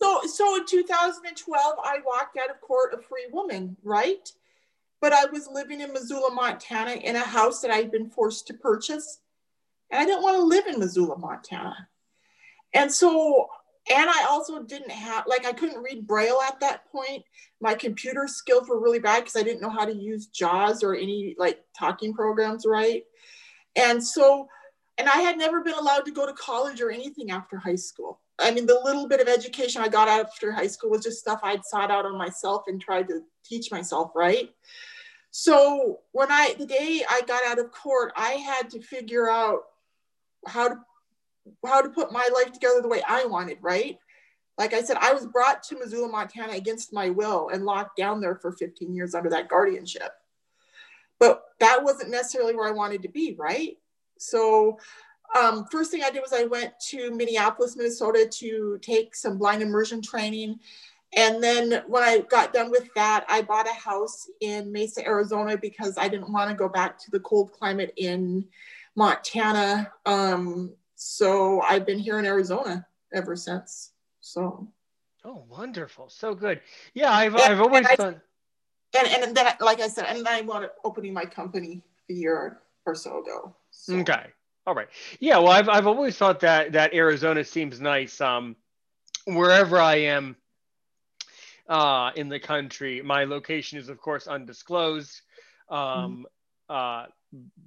[0.00, 4.28] so so in 2012, I walked out of court a free woman, right?
[5.00, 8.54] But I was living in Missoula, Montana, in a house that I'd been forced to
[8.54, 9.20] purchase,
[9.90, 11.88] and I didn't want to live in Missoula, Montana.
[12.72, 13.48] And so,
[13.90, 17.24] and I also didn't have like I couldn't read Braille at that point.
[17.60, 20.94] My computer skills were really bad because I didn't know how to use JAWS or
[20.94, 23.02] any like talking programs, right?
[23.76, 24.48] And so
[24.98, 28.20] and I had never been allowed to go to college or anything after high school.
[28.38, 31.40] I mean, the little bit of education I got after high school was just stuff
[31.42, 34.50] I'd sought out on myself and tried to teach myself, right?
[35.30, 39.60] So when I, the day I got out of court, I had to figure out
[40.46, 40.76] how to,
[41.64, 43.98] how to put my life together the way I wanted, right?
[44.58, 48.20] Like I said, I was brought to Missoula, Montana against my will and locked down
[48.20, 50.12] there for 15 years under that guardianship.
[51.18, 53.78] But that wasn't necessarily where I wanted to be, right?
[54.22, 54.78] So
[55.38, 59.62] um, first thing I did was I went to Minneapolis, Minnesota to take some blind
[59.62, 60.60] immersion training.
[61.14, 65.58] And then when I got done with that, I bought a house in Mesa, Arizona
[65.58, 68.46] because I didn't want to go back to the cold climate in
[68.96, 69.92] Montana.
[70.06, 73.92] Um, so I've been here in Arizona ever since.
[74.20, 74.68] So
[75.24, 76.08] Oh, wonderful!
[76.08, 76.60] So good.
[76.94, 80.26] Yeah, I've And- I've always and I- and and then like I said, and then
[80.26, 83.54] I wanted opening my company a year or so ago.
[83.72, 84.26] So, Okay.
[84.66, 84.88] All right.
[85.18, 85.38] Yeah.
[85.38, 88.20] Well, I've I've always thought that that Arizona seems nice.
[88.20, 88.54] Um,
[89.24, 90.36] wherever I am,
[91.68, 95.20] uh, in the country, my location is of course undisclosed.
[95.68, 96.26] Um,
[96.68, 97.06] uh,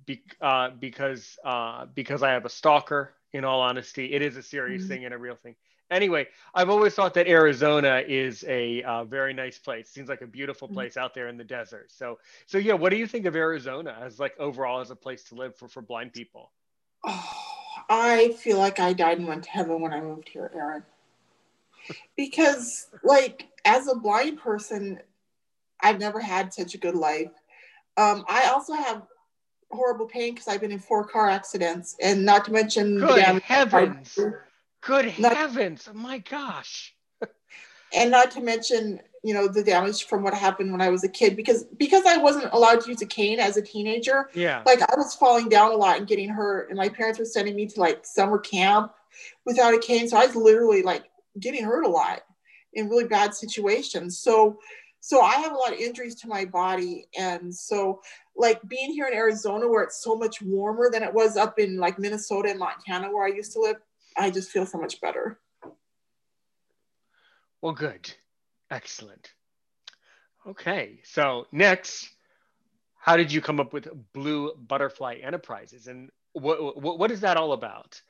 [0.05, 3.13] be, uh, because uh, because I have a stalker.
[3.33, 4.87] In all honesty, it is a serious Mhm.
[4.87, 5.57] thing and a real thing.
[5.91, 9.89] Anyway, I've always thought that Arizona is a uh, very nice place.
[9.89, 10.73] Seems like a beautiful Mhm.
[10.73, 11.91] place out there in the desert.
[11.91, 15.23] So, so yeah, what do you think of Arizona as like overall as a place
[15.25, 16.51] to live for for blind people?
[17.03, 20.83] Oh, I feel like I died and went to heaven when I moved here, Aaron.
[22.17, 24.99] Because, like, as a blind person,
[25.81, 27.29] I've never had such a good life.
[27.97, 29.03] Um, I also have
[29.71, 34.17] horrible pain because I've been in four car accidents, and not to mention Good heavens!
[34.85, 35.89] Good Not- heavens!
[35.93, 36.95] My gosh!
[37.93, 41.09] and not to mention you know the damage from what happened when I was a
[41.09, 44.29] kid because because I wasn't allowed to use a cane as a teenager.
[44.35, 44.61] Yeah.
[44.65, 47.55] like I was falling down a lot and getting hurt, and my parents were sending
[47.55, 48.93] me to like summer camp
[49.45, 50.07] without a cane.
[50.07, 51.05] So I was literally like
[51.39, 52.21] getting hurt a lot
[52.73, 54.19] in really bad situations.
[54.19, 54.59] So
[54.99, 57.07] so I have a lot of injuries to my body.
[57.15, 58.01] And so
[58.35, 61.77] like being here in Arizona where it's so much warmer than it was up in
[61.77, 63.75] like Minnesota and Montana where I used to live,
[64.17, 65.39] I just feel so much better.
[67.61, 68.13] Well, good.
[68.69, 69.33] Excellent.
[70.47, 70.99] Okay.
[71.03, 72.09] So next,
[72.99, 77.37] how did you come up with Blue Butterfly Enterprises, and what what, what is that
[77.37, 78.01] all about?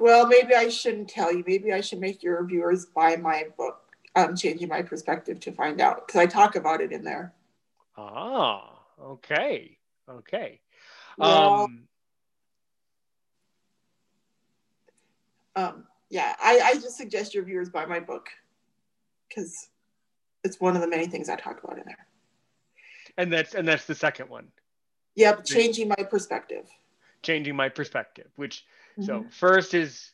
[0.00, 1.44] Well, maybe I shouldn't tell you.
[1.46, 3.80] Maybe I should make your viewers buy my book,
[4.16, 7.32] um, Changing My Perspective, to find out because I talk about it in there.
[7.96, 10.60] Ah, okay, okay.
[11.20, 11.86] Um,
[15.56, 18.28] um, yeah, I, I just suggest your viewers buy my book
[19.28, 19.68] because
[20.44, 22.06] it's one of the many things I talk about in there.
[23.16, 24.48] and that's and that's the second one,
[25.16, 26.66] Yep, changing my perspective.
[27.22, 28.28] changing my perspective.
[28.36, 28.64] Which
[29.00, 29.32] so Mhm.
[29.32, 30.12] first is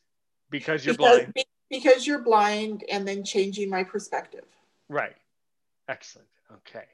[0.50, 1.34] because you're because, blind,
[1.68, 4.44] because you're blind, and then changing my perspective.
[4.88, 5.16] right?
[5.88, 6.28] Excellent.
[6.52, 6.84] Okay.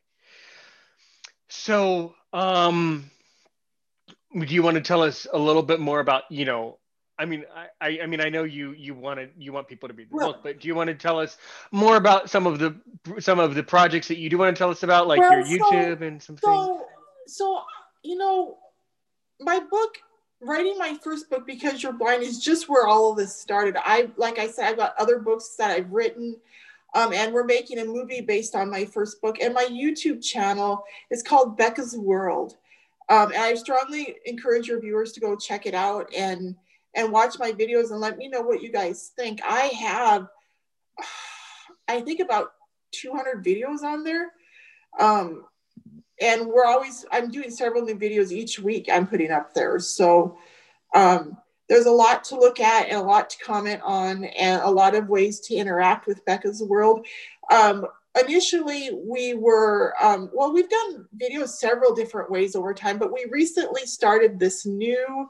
[1.48, 3.10] So, um,
[4.34, 6.78] do you want to tell us a little bit more about you know?
[7.18, 7.44] I mean,
[7.80, 10.16] I, I, mean, I know you you want to you want people to read the
[10.16, 11.38] Well- book, but do you want to tell us
[11.72, 12.76] more about some of the
[13.20, 15.58] some of the projects that you do want to tell us about, like Well, your
[15.58, 16.42] so- YouTube and some things?
[16.44, 16.86] So,
[17.26, 17.62] so
[18.02, 18.58] you know,
[19.40, 19.98] my book,
[20.40, 23.76] writing my first book because you're blind, is just where all of this started.
[23.78, 26.36] I, like I said, I've got other books that I've written,
[26.94, 29.38] um, and we're making a movie based on my first book.
[29.40, 32.58] And my YouTube channel is called Becca's World,
[33.08, 36.56] um, and I strongly encourage your viewers to go check it out and
[36.96, 39.40] and watch my videos and let me know what you guys think.
[39.44, 40.28] I have,
[41.88, 42.52] I think about
[42.92, 44.32] 200 videos on there.
[44.98, 45.44] Um,
[46.20, 50.38] and we're always i'm doing several new videos each week i'm putting up there so
[50.94, 51.36] um
[51.68, 54.94] there's a lot to look at and a lot to comment on and a lot
[54.94, 57.06] of ways to interact with Becca's World.
[57.50, 57.86] Um,
[58.20, 63.26] initially, we were, um, well, we've done videos several different ways over time, but we
[63.30, 65.28] recently started this new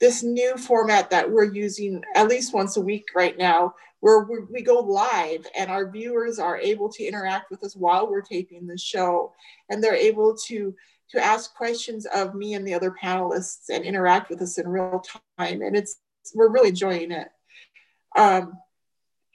[0.00, 4.62] this new format that we're using at least once a week right now, where we
[4.62, 8.78] go live and our viewers are able to interact with us while we're taping the
[8.78, 9.32] show,
[9.68, 10.74] and they're able to
[11.10, 15.02] to ask questions of me and the other panelists and interact with us in real
[15.38, 15.60] time.
[15.60, 15.96] And it's
[16.34, 17.28] we're really enjoying it.
[18.16, 18.58] Um,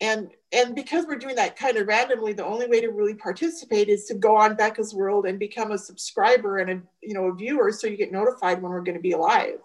[0.02, 3.88] and and because we're doing that kind of randomly, the only way to really participate
[3.88, 7.36] is to go on Becca's World and become a subscriber and a you know a
[7.36, 9.60] viewer, so you get notified when we're going to be live.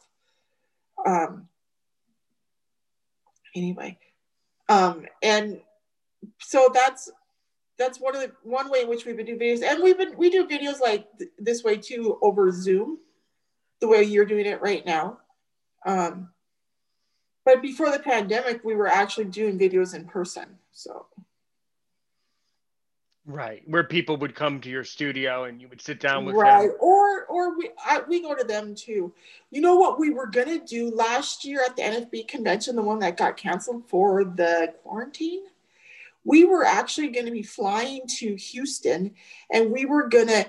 [1.06, 1.48] Um,
[3.54, 3.98] anyway,
[4.68, 5.60] um, and
[6.38, 7.10] so that's
[7.78, 10.16] that's one of the one way in which we've been doing videos, and we've been
[10.16, 12.98] we do videos like th- this way too over Zoom,
[13.80, 15.18] the way you're doing it right now.
[15.86, 16.30] Um,
[17.44, 20.58] but before the pandemic, we were actually doing videos in person.
[20.72, 21.06] So.
[23.32, 26.68] Right, where people would come to your studio and you would sit down with right.
[26.68, 26.76] them.
[26.80, 29.12] or or we I, we go to them too.
[29.50, 32.98] You know what we were gonna do last year at the NFB convention, the one
[33.00, 35.44] that got canceled for the quarantine
[36.24, 39.12] we were actually going to be flying to Houston
[39.52, 40.46] and we were going to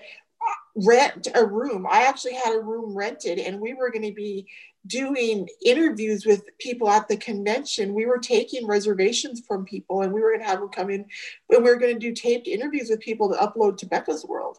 [0.75, 1.85] rent a room.
[1.89, 4.47] I actually had a room rented and we were going to be
[4.87, 7.93] doing interviews with people at the convention.
[7.93, 11.05] We were taking reservations from people and we were going to have them come in
[11.49, 14.57] and we were going to do taped interviews with people to upload to Becca's World.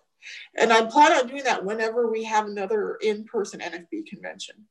[0.56, 4.66] And I plan on doing that whenever we have another in-person NFB convention.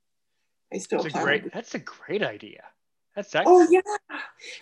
[0.73, 1.23] I still that's plan.
[1.23, 2.63] A great, that's a great idea.
[3.16, 3.70] That's excellent.
[3.70, 4.18] Oh yeah,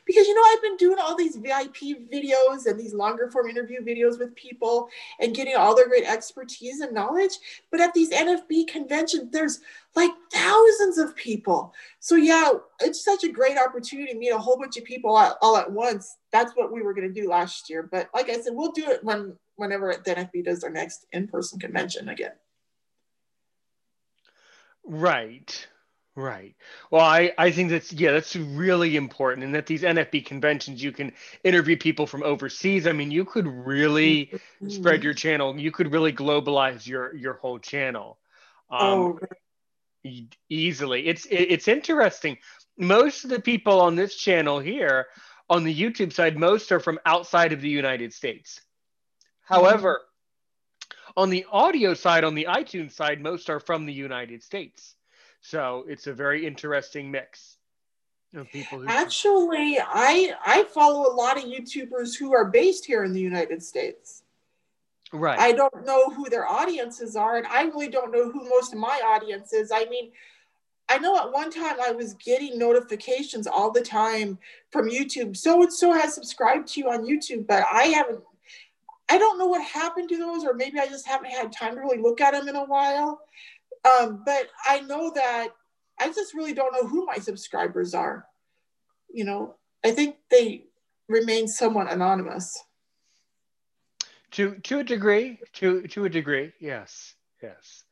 [0.06, 3.82] because you know I've been doing all these VIP videos and these longer form interview
[3.82, 4.90] videos with people
[5.20, 7.34] and getting all their great expertise and knowledge.
[7.70, 9.60] But at these NFB conventions, there's
[9.96, 11.76] like thousands of people.
[12.00, 15.38] So yeah, it's such a great opportunity to meet a whole bunch of people all,
[15.44, 16.18] all at once.
[16.32, 17.88] That's what we were going to do last year.
[17.92, 21.28] But like I said, we'll do it when whenever the NFB does their next in
[21.28, 22.32] person convention again.
[24.84, 25.68] Right.
[26.20, 26.54] Right.
[26.92, 30.92] Well, I, I think that's yeah, that's really important, and that these NFB conventions you
[30.92, 31.14] can
[31.46, 32.88] interview people from overseas.
[32.88, 34.68] I mean, you could really mm-hmm.
[34.68, 35.58] spread your channel.
[35.58, 38.18] You could really globalize your your whole channel.
[38.70, 39.20] Um, oh.
[40.04, 41.08] E- easily.
[41.08, 42.38] It's it, it's interesting.
[42.78, 45.08] Most of the people on this channel here,
[45.50, 48.60] on the YouTube side, most are from outside of the United States.
[49.40, 50.02] However,
[50.84, 51.12] mm-hmm.
[51.16, 54.96] on the audio side, on the iTunes side, most are from the United States.
[55.42, 57.58] So it's a very interesting mix
[58.36, 58.80] of people.
[58.80, 63.22] Who Actually, I I follow a lot of YouTubers who are based here in the
[63.22, 64.24] United States.
[65.12, 65.40] Right.
[65.40, 68.80] I don't know who their audiences are, and I really don't know who most of
[68.80, 69.72] my audience is.
[69.72, 70.12] I mean,
[70.88, 74.38] I know at one time I was getting notifications all the time
[74.72, 75.36] from YouTube.
[75.36, 78.22] So and so has subscribed to you on YouTube, but I haven't.
[79.12, 81.82] I don't know what happened to those, or maybe I just haven't had time to
[81.82, 83.22] really look at them in a while.
[83.86, 85.50] Um, but I know that
[86.00, 88.26] I just really don't know who my subscribers are.
[89.12, 90.66] You know, I think they
[91.08, 92.58] remain somewhat anonymous.
[94.32, 97.84] To to a degree, to to a degree, yes, yes.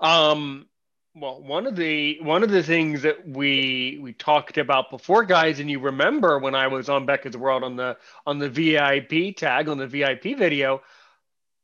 [0.00, 0.66] Um,
[1.14, 5.60] well, one of the one of the things that we we talked about before, guys,
[5.60, 9.68] and you remember when I was on Becca's World on the on the VIP tag
[9.68, 10.82] on the VIP video,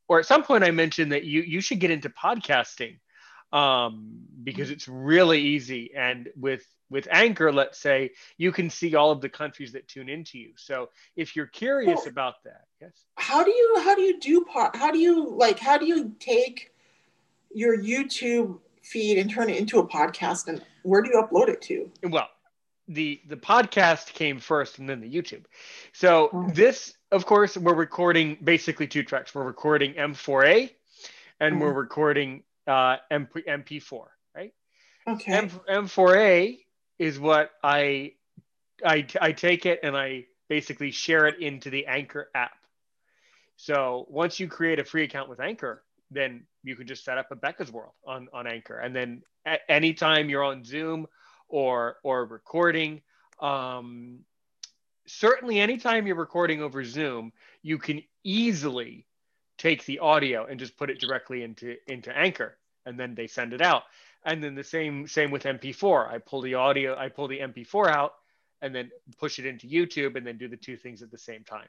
[0.07, 2.99] or at some point I mentioned that you you should get into podcasting
[3.51, 4.73] um, because mm-hmm.
[4.73, 5.93] it's really easy.
[5.95, 10.09] And with with Anchor, let's say you can see all of the countries that tune
[10.09, 10.51] into you.
[10.57, 12.91] So if you're curious about that, yes.
[13.15, 16.73] How do you how do you do how do you like how do you take
[17.53, 21.61] your YouTube feed and turn it into a podcast and where do you upload it
[21.63, 21.91] to?
[22.03, 22.27] Well,
[22.87, 25.43] the the podcast came first and then the YouTube.
[25.93, 26.49] So oh.
[26.53, 29.33] this, of course, we're recording basically two tracks.
[29.33, 30.71] We're recording M4A
[31.39, 31.59] and mm.
[31.61, 34.05] we're recording uh, MP, MP4,
[34.35, 34.53] right?
[35.07, 35.33] Okay.
[35.33, 36.59] M, M4A
[36.99, 38.13] is what I,
[38.85, 42.51] I, I take it and I basically share it into the Anchor app.
[43.55, 47.31] So once you create a free account with Anchor, then you can just set up
[47.31, 48.77] a Becca's World on, on Anchor.
[48.77, 51.07] And then at anytime you're on Zoom
[51.47, 53.01] or, or recording,
[53.39, 54.19] um,
[55.07, 57.31] certainly anytime you're recording over Zoom,
[57.61, 59.05] you can easily
[59.61, 63.53] take the audio and just put it directly into into Anchor, and then they send
[63.53, 63.83] it out.
[64.25, 66.11] And then the same same with MP4.
[66.11, 68.13] I pull the audio, I pull the MP4 out,
[68.61, 68.89] and then
[69.19, 71.67] push it into YouTube, and then do the two things at the same time.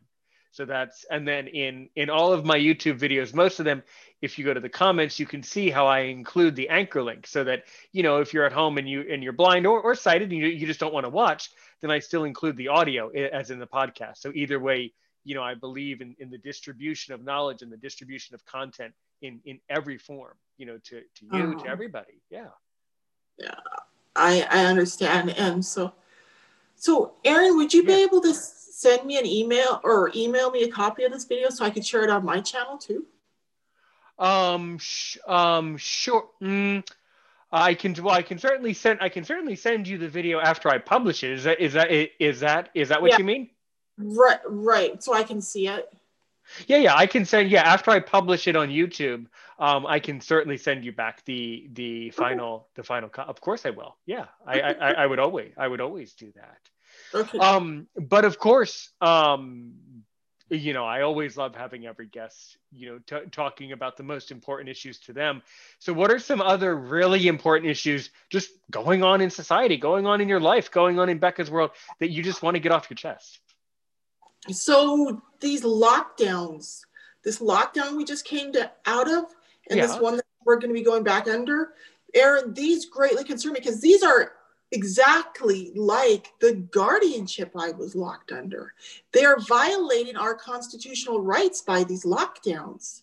[0.53, 3.82] So that's and then in in all of my YouTube videos, most of them,
[4.22, 7.26] if you go to the comments, you can see how I include the anchor link
[7.26, 9.95] so that you know if you're at home and you and you're blind or, or
[9.95, 13.09] sighted and you, you just don't want to watch, then I still include the audio
[13.11, 14.18] eh, as in the podcast.
[14.18, 14.93] So either way,
[15.25, 18.93] you know, I believe in, in the distribution of knowledge and the distribution of content
[19.20, 21.70] in in every form, you know, to to you, to oh.
[21.70, 22.20] everybody.
[22.31, 22.49] Yeah.
[23.39, 23.55] Yeah,
[24.14, 25.31] I I understand.
[25.31, 25.93] And so
[26.77, 27.87] so Aaron, would you yeah.
[27.87, 31.49] be able to send me an email or email me a copy of this video
[31.51, 33.07] so I could share it on my channel too?
[34.18, 36.29] Um, sh- um, sure.
[36.43, 36.87] Mm,
[37.51, 37.95] I can.
[37.95, 38.99] Well, I can certainly send.
[39.01, 41.33] I can certainly send you the video after I publish it.
[41.33, 43.18] Is that is that is that is that what yeah.
[43.18, 43.51] you mean?
[43.99, 45.03] Right, right.
[45.03, 45.88] So I can see it.
[46.66, 46.97] Yeah, yeah.
[46.97, 47.51] I can send.
[47.51, 49.26] Yeah, after I publish it on YouTube,
[49.59, 53.09] um, I can certainly send you back the the final the final.
[53.09, 53.97] Co- of course, I will.
[54.07, 56.59] Yeah, I, I I would always I would always do that.
[57.14, 57.38] Okay.
[57.38, 59.72] Um, but of course, um,
[60.53, 64.30] you know, I always love having every guest, you know, t- talking about the most
[64.30, 65.43] important issues to them.
[65.78, 70.20] So, what are some other really important issues just going on in society, going on
[70.20, 71.70] in your life, going on in Becca's world
[72.01, 73.40] that you just want to get off your chest?
[74.51, 76.84] So, these lockdowns,
[77.24, 79.24] this lockdown we just came to, out of,
[79.68, 79.86] and yeah.
[79.86, 81.70] this one that we're going to be going back under,
[82.14, 84.32] Aaron, these greatly concern me because these are
[84.72, 88.72] exactly like the guardianship I was locked under.
[89.12, 93.03] They are violating our constitutional rights by these lockdowns.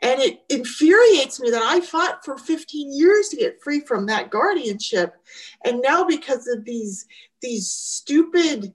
[0.00, 4.30] And it infuriates me that I fought for 15 years to get free from that
[4.30, 5.16] guardianship.
[5.64, 7.06] And now because of these,
[7.40, 8.74] these stupid,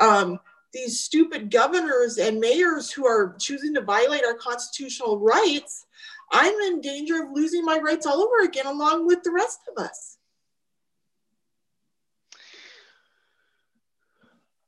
[0.00, 0.40] um,
[0.72, 5.86] these stupid governors and mayors who are choosing to violate our constitutional rights,
[6.32, 9.82] I'm in danger of losing my rights all over again, along with the rest of
[9.82, 10.18] us.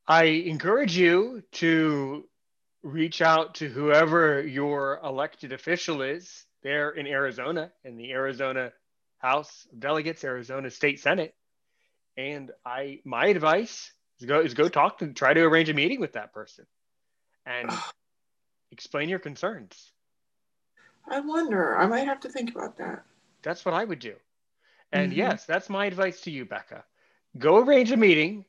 [0.07, 2.29] I encourage you to
[2.83, 8.73] reach out to whoever your elected official is there in Arizona, in the Arizona
[9.19, 11.35] House of Delegates, Arizona State Senate.
[12.17, 13.93] And I, my advice
[14.23, 16.65] is go is go talk to try to arrange a meeting with that person
[17.45, 17.71] and
[18.71, 19.93] explain your concerns.
[21.09, 21.77] I wonder.
[21.77, 23.03] I might have to think about that.
[23.43, 24.15] That's what I would do.
[24.93, 25.19] And mm-hmm.
[25.19, 26.85] yes, that's my advice to you, Becca.
[27.37, 28.45] Go arrange a meeting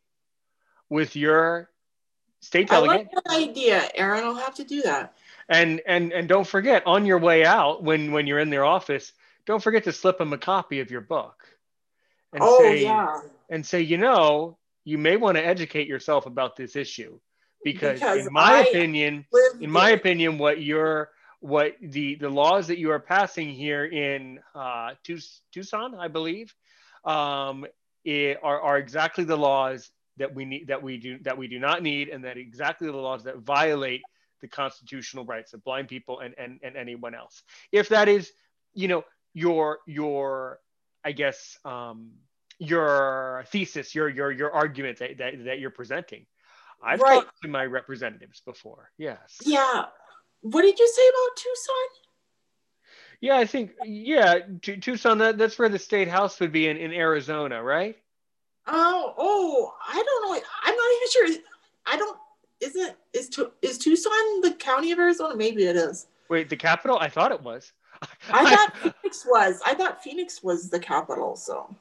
[0.90, 1.70] with your
[2.42, 2.92] state delegate.
[2.92, 4.24] I like that idea, Aaron.
[4.24, 5.16] I'll have to do that.
[5.50, 9.12] And and and don't forget on your way out when when you're in their office,
[9.46, 11.44] don't forget to slip them a copy of your book.
[12.32, 13.22] And oh say, yeah.
[13.50, 17.20] And say, you know, you may want to educate yourself about this issue
[17.64, 19.26] because, because in my I opinion,
[19.60, 21.10] in my opinion, what you're
[21.40, 26.54] what the the laws that you are passing here in uh, Tucson, I believe,
[27.06, 27.66] um,
[28.08, 31.82] are are exactly the laws that we need that we do that we do not
[31.82, 34.02] need, and that exactly the laws that violate
[34.42, 37.44] the constitutional rights of blind people and and, and anyone else.
[37.72, 38.32] If that is,
[38.74, 39.04] you know,
[39.34, 40.60] your your
[41.04, 42.12] I guess um,
[42.60, 46.26] your thesis, your your your argument that, that, that you're presenting.
[46.84, 47.24] I've right.
[47.24, 48.92] talked to my representatives before.
[48.98, 49.38] Yes.
[49.44, 49.86] Yeah,
[50.42, 52.04] what did you say about Tucson?
[53.22, 55.18] Yeah, I think yeah, T- Tucson.
[55.20, 57.96] That, that's where the state house would be in, in Arizona, right?
[58.68, 60.42] Oh, oh, I don't know.
[60.64, 61.44] I'm not even sure.
[61.86, 62.18] I don't.
[62.60, 65.36] Is it is to is Tucson the county of Arizona?
[65.36, 66.08] Maybe it is.
[66.30, 66.98] Wait, the capital?
[67.00, 67.72] I thought it was.
[68.30, 69.62] I thought Phoenix was.
[69.66, 71.38] I thought Phoenix was the capital.
[71.38, 71.74] So,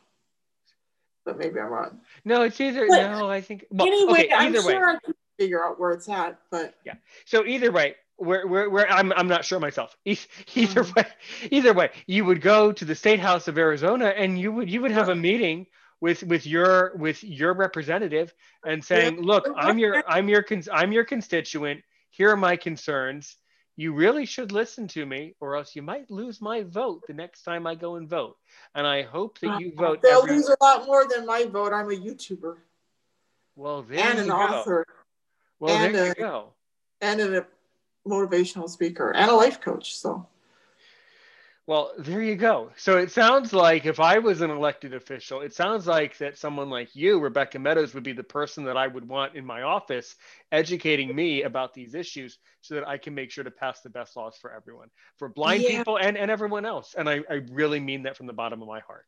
[1.24, 2.00] but maybe I'm wrong.
[2.24, 2.86] No, it's either.
[2.86, 3.64] But no, I think.
[3.70, 4.74] Well, anyway, okay, I'm sure way.
[4.74, 6.38] I can figure out where it's at.
[6.50, 6.94] But yeah.
[7.24, 9.96] So either way, where, where, where I'm, I'm not sure myself.
[10.04, 10.18] Either
[10.54, 10.92] mm-hmm.
[10.94, 11.06] way,
[11.50, 14.80] either way, you would go to the state house of Arizona and you would, you
[14.80, 15.66] would have a meeting
[16.00, 18.32] with, with your, with your representative
[18.64, 21.82] and saying, look, I'm your, I'm your, I'm your constituent.
[22.10, 23.36] Here are my concerns.
[23.76, 27.42] You really should listen to me or else you might lose my vote the next
[27.42, 28.36] time I go and vote.
[28.74, 30.02] And I hope that you vote.
[30.02, 31.72] They'll every- lose a lot more than my vote.
[31.72, 32.56] I'm a YouTuber.
[33.56, 34.34] Well, there and an go.
[34.34, 34.86] author.
[35.58, 36.52] Well, and there a, you go.
[37.00, 37.44] And an
[38.06, 39.94] motivational speaker and a life coach.
[39.94, 40.26] So,
[41.68, 42.70] well, there you go.
[42.76, 46.68] So it sounds like if I was an elected official, it sounds like that someone
[46.68, 50.16] like you, Rebecca Meadows, would be the person that I would want in my office
[50.50, 54.16] educating me about these issues so that I can make sure to pass the best
[54.16, 54.88] laws for everyone,
[55.18, 55.78] for blind yeah.
[55.78, 56.96] people and, and everyone else.
[56.98, 59.06] And I, I really mean that from the bottom of my heart.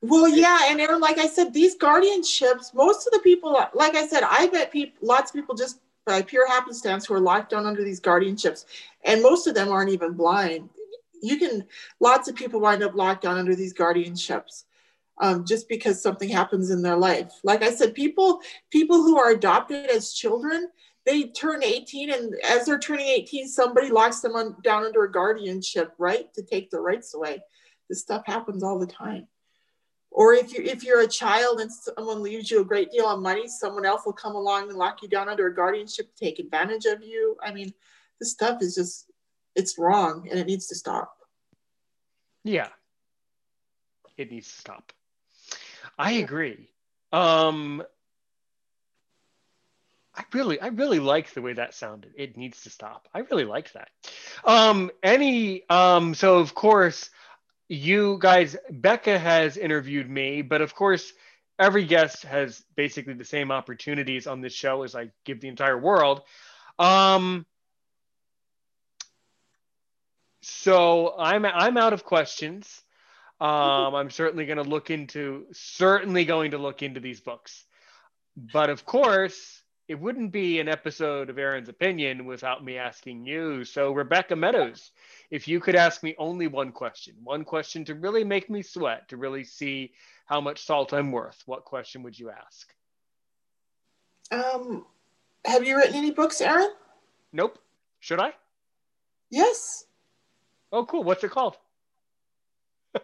[0.00, 4.06] Well, yeah, and Aaron, like I said, these guardianships, most of the people, like I
[4.06, 7.66] said, I bet people, lots of people just by pure happenstance who are locked down
[7.66, 8.66] under these guardianships.
[9.04, 10.70] And most of them aren't even blind.
[11.22, 11.64] You can,
[12.00, 14.64] lots of people wind up locked down under these guardianships.
[15.18, 17.32] um, just because something happens in their life.
[17.42, 18.40] Like I said, people
[18.70, 20.68] people who are adopted as children,
[21.04, 25.12] they turn 18, and as they're turning 18, somebody locks them on, down under a
[25.12, 27.40] guardianship, right, to take their rights away.
[27.88, 29.26] This stuff happens all the time.
[30.10, 33.20] Or if you if you're a child and someone leaves you a great deal of
[33.20, 36.38] money, someone else will come along and lock you down under a guardianship to take
[36.38, 37.36] advantage of you.
[37.42, 37.72] I mean,
[38.18, 39.10] this stuff is just
[39.56, 41.16] it's wrong and it needs to stop.
[42.44, 42.68] Yeah.
[44.16, 44.92] It needs to stop.
[45.98, 46.70] I agree.
[47.12, 47.82] Um
[50.16, 52.12] I really, I really like the way that sounded.
[52.16, 53.06] It needs to stop.
[53.12, 53.88] I really like that.
[54.44, 57.10] Um, any, um, so of course,
[57.68, 61.12] you guys, Becca has interviewed me, but of course,
[61.58, 65.78] every guest has basically the same opportunities on this show as I give the entire
[65.78, 66.22] world.
[66.78, 67.44] Um,
[70.42, 72.82] so I'm I'm out of questions.
[73.40, 77.64] Um, I'm certainly going to look into certainly going to look into these books,
[78.52, 83.64] but of course, it wouldn't be an episode of Aaron's opinion without me asking you.
[83.64, 84.90] So, Rebecca Meadows,
[85.30, 89.08] if you could ask me only one question, one question to really make me sweat,
[89.08, 89.92] to really see
[90.26, 92.74] how much salt I'm worth, what question would you ask?
[94.32, 94.84] Um,
[95.44, 96.70] have you written any books, Aaron?
[97.32, 97.58] Nope.
[98.00, 98.32] Should I?
[99.30, 99.85] Yes.
[100.76, 101.04] Oh, cool.
[101.04, 101.56] What's it called?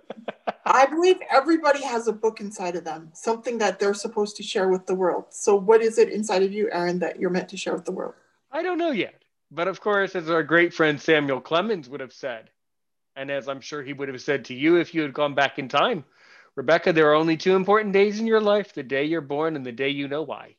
[0.66, 4.68] I believe everybody has a book inside of them, something that they're supposed to share
[4.68, 5.24] with the world.
[5.30, 7.92] So, what is it inside of you, Aaron, that you're meant to share with the
[7.92, 8.12] world?
[8.50, 9.22] I don't know yet.
[9.50, 12.50] But of course, as our great friend Samuel Clemens would have said,
[13.16, 15.58] and as I'm sure he would have said to you if you had gone back
[15.58, 16.04] in time,
[16.56, 19.64] Rebecca, there are only two important days in your life the day you're born and
[19.64, 20.56] the day you know why.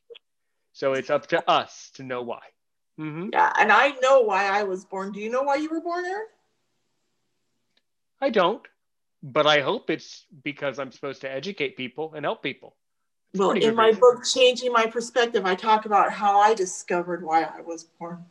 [0.72, 2.42] So it's up to us to know why.
[3.00, 3.30] Mm-hmm.
[3.34, 5.12] Yeah, and I know why I was born.
[5.12, 6.26] Do you know why you were born, Aaron?
[8.24, 8.66] I don't
[9.24, 12.76] but I hope it's because I'm supposed to educate people and help people.
[13.32, 14.02] It's well, in my reason.
[14.02, 18.26] book, Changing My Perspective, I talk about how I discovered why I was born.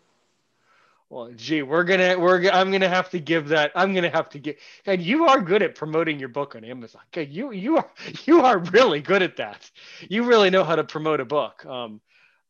[1.09, 3.73] Well, gee, we're gonna we're I'm gonna have to give that.
[3.75, 4.59] I'm gonna have to get.
[4.87, 7.03] And you are good at promoting your book on Amazon.
[7.09, 7.91] Okay, you you are
[8.25, 9.71] you are really good at that.
[10.09, 11.67] You really know how to promote a book.
[11.67, 12.01] Um,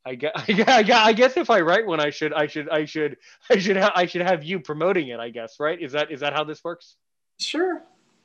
[0.04, 3.16] I guess, I guess if I write one, I should I should I should
[3.50, 5.18] I should ha- I should have you promoting it.
[5.18, 5.80] I guess right?
[5.80, 6.96] Is that is that how this works?
[7.38, 7.82] Sure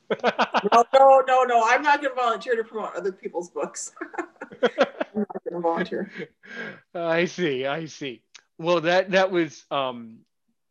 [0.24, 1.62] no, no, no, no.
[1.66, 3.92] I'm not going to volunteer to promote other people's books.
[4.62, 4.68] I'm
[5.14, 6.10] not going to volunteer.
[6.94, 7.66] I see.
[7.66, 8.22] I see.
[8.58, 10.20] Well, that that was um,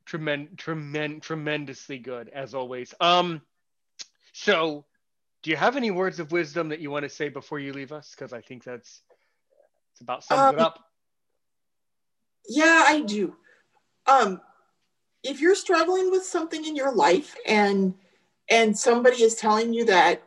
[0.05, 2.93] tremend, tremend, tremendously good as always.
[2.99, 3.41] Um,
[4.33, 4.85] so,
[5.43, 7.91] do you have any words of wisdom that you want to say before you leave
[7.91, 8.15] us?
[8.17, 9.01] Because I think that's
[9.91, 10.79] it's about sums um, it up.
[12.49, 13.35] Yeah, I do.
[14.07, 14.41] Um,
[15.23, 17.93] if you're struggling with something in your life and
[18.49, 20.23] and somebody is telling you that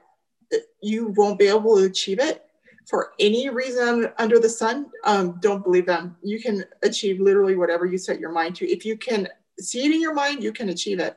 [0.82, 2.44] you won't be able to achieve it
[2.90, 6.16] for any reason under the sun, um, don't believe them.
[6.22, 8.68] You can achieve literally whatever you set your mind to.
[8.68, 9.28] If you can
[9.60, 11.16] see it in your mind, you can achieve it.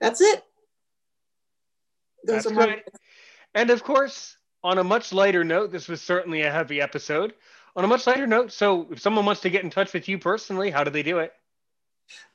[0.00, 0.44] That's it.
[2.24, 2.82] Those That's my-
[3.54, 7.34] And of course, on a much lighter note, this was certainly a heavy episode.
[7.74, 10.18] On a much lighter note, so if someone wants to get in touch with you
[10.18, 11.32] personally, how do they do it?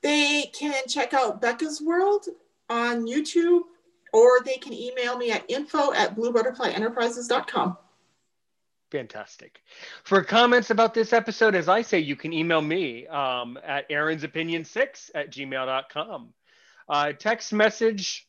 [0.02, 2.26] They can check out Becca's World
[2.72, 3.62] on YouTube,
[4.14, 7.78] or they can email me at info at bluebutterflyenterprises.com.
[8.92, 9.62] Fantastic.
[10.04, 15.12] For comments about this episode, as I say, you can email me um, at erinsopinion6
[15.16, 16.34] at gmail.com.
[16.90, 18.28] Uh, text message,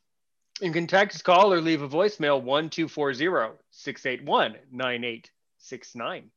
[0.60, 6.30] you can text, call, or leave a voicemail 1240 681 9869.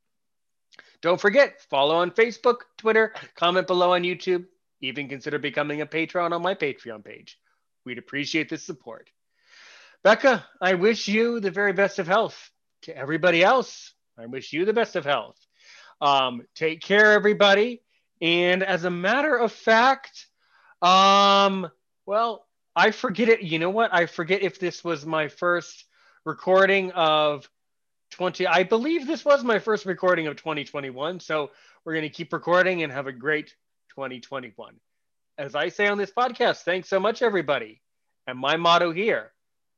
[1.01, 4.45] Don't forget, follow on Facebook, Twitter, comment below on YouTube,
[4.81, 7.37] even consider becoming a patron on my Patreon page.
[7.85, 9.09] We'd appreciate the support.
[10.03, 12.51] Becca, I wish you the very best of health.
[12.83, 15.37] To everybody else, I wish you the best of health.
[16.01, 17.81] Um, take care, everybody.
[18.21, 20.27] And as a matter of fact,
[20.81, 21.69] um,
[22.05, 23.41] well, I forget it.
[23.41, 23.93] You know what?
[23.93, 25.85] I forget if this was my first
[26.25, 27.49] recording of
[28.11, 28.47] 20.
[28.47, 31.19] I believe this was my first recording of 2021.
[31.19, 31.51] So
[31.83, 33.55] we're going to keep recording and have a great
[33.89, 34.75] 2021
[35.37, 37.81] as I say on this podcast, thanks so much, everybody.
[38.27, 39.31] And my motto here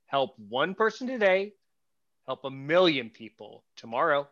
[0.05, 1.53] help one person today,
[2.25, 4.27] help a million people tomorrow.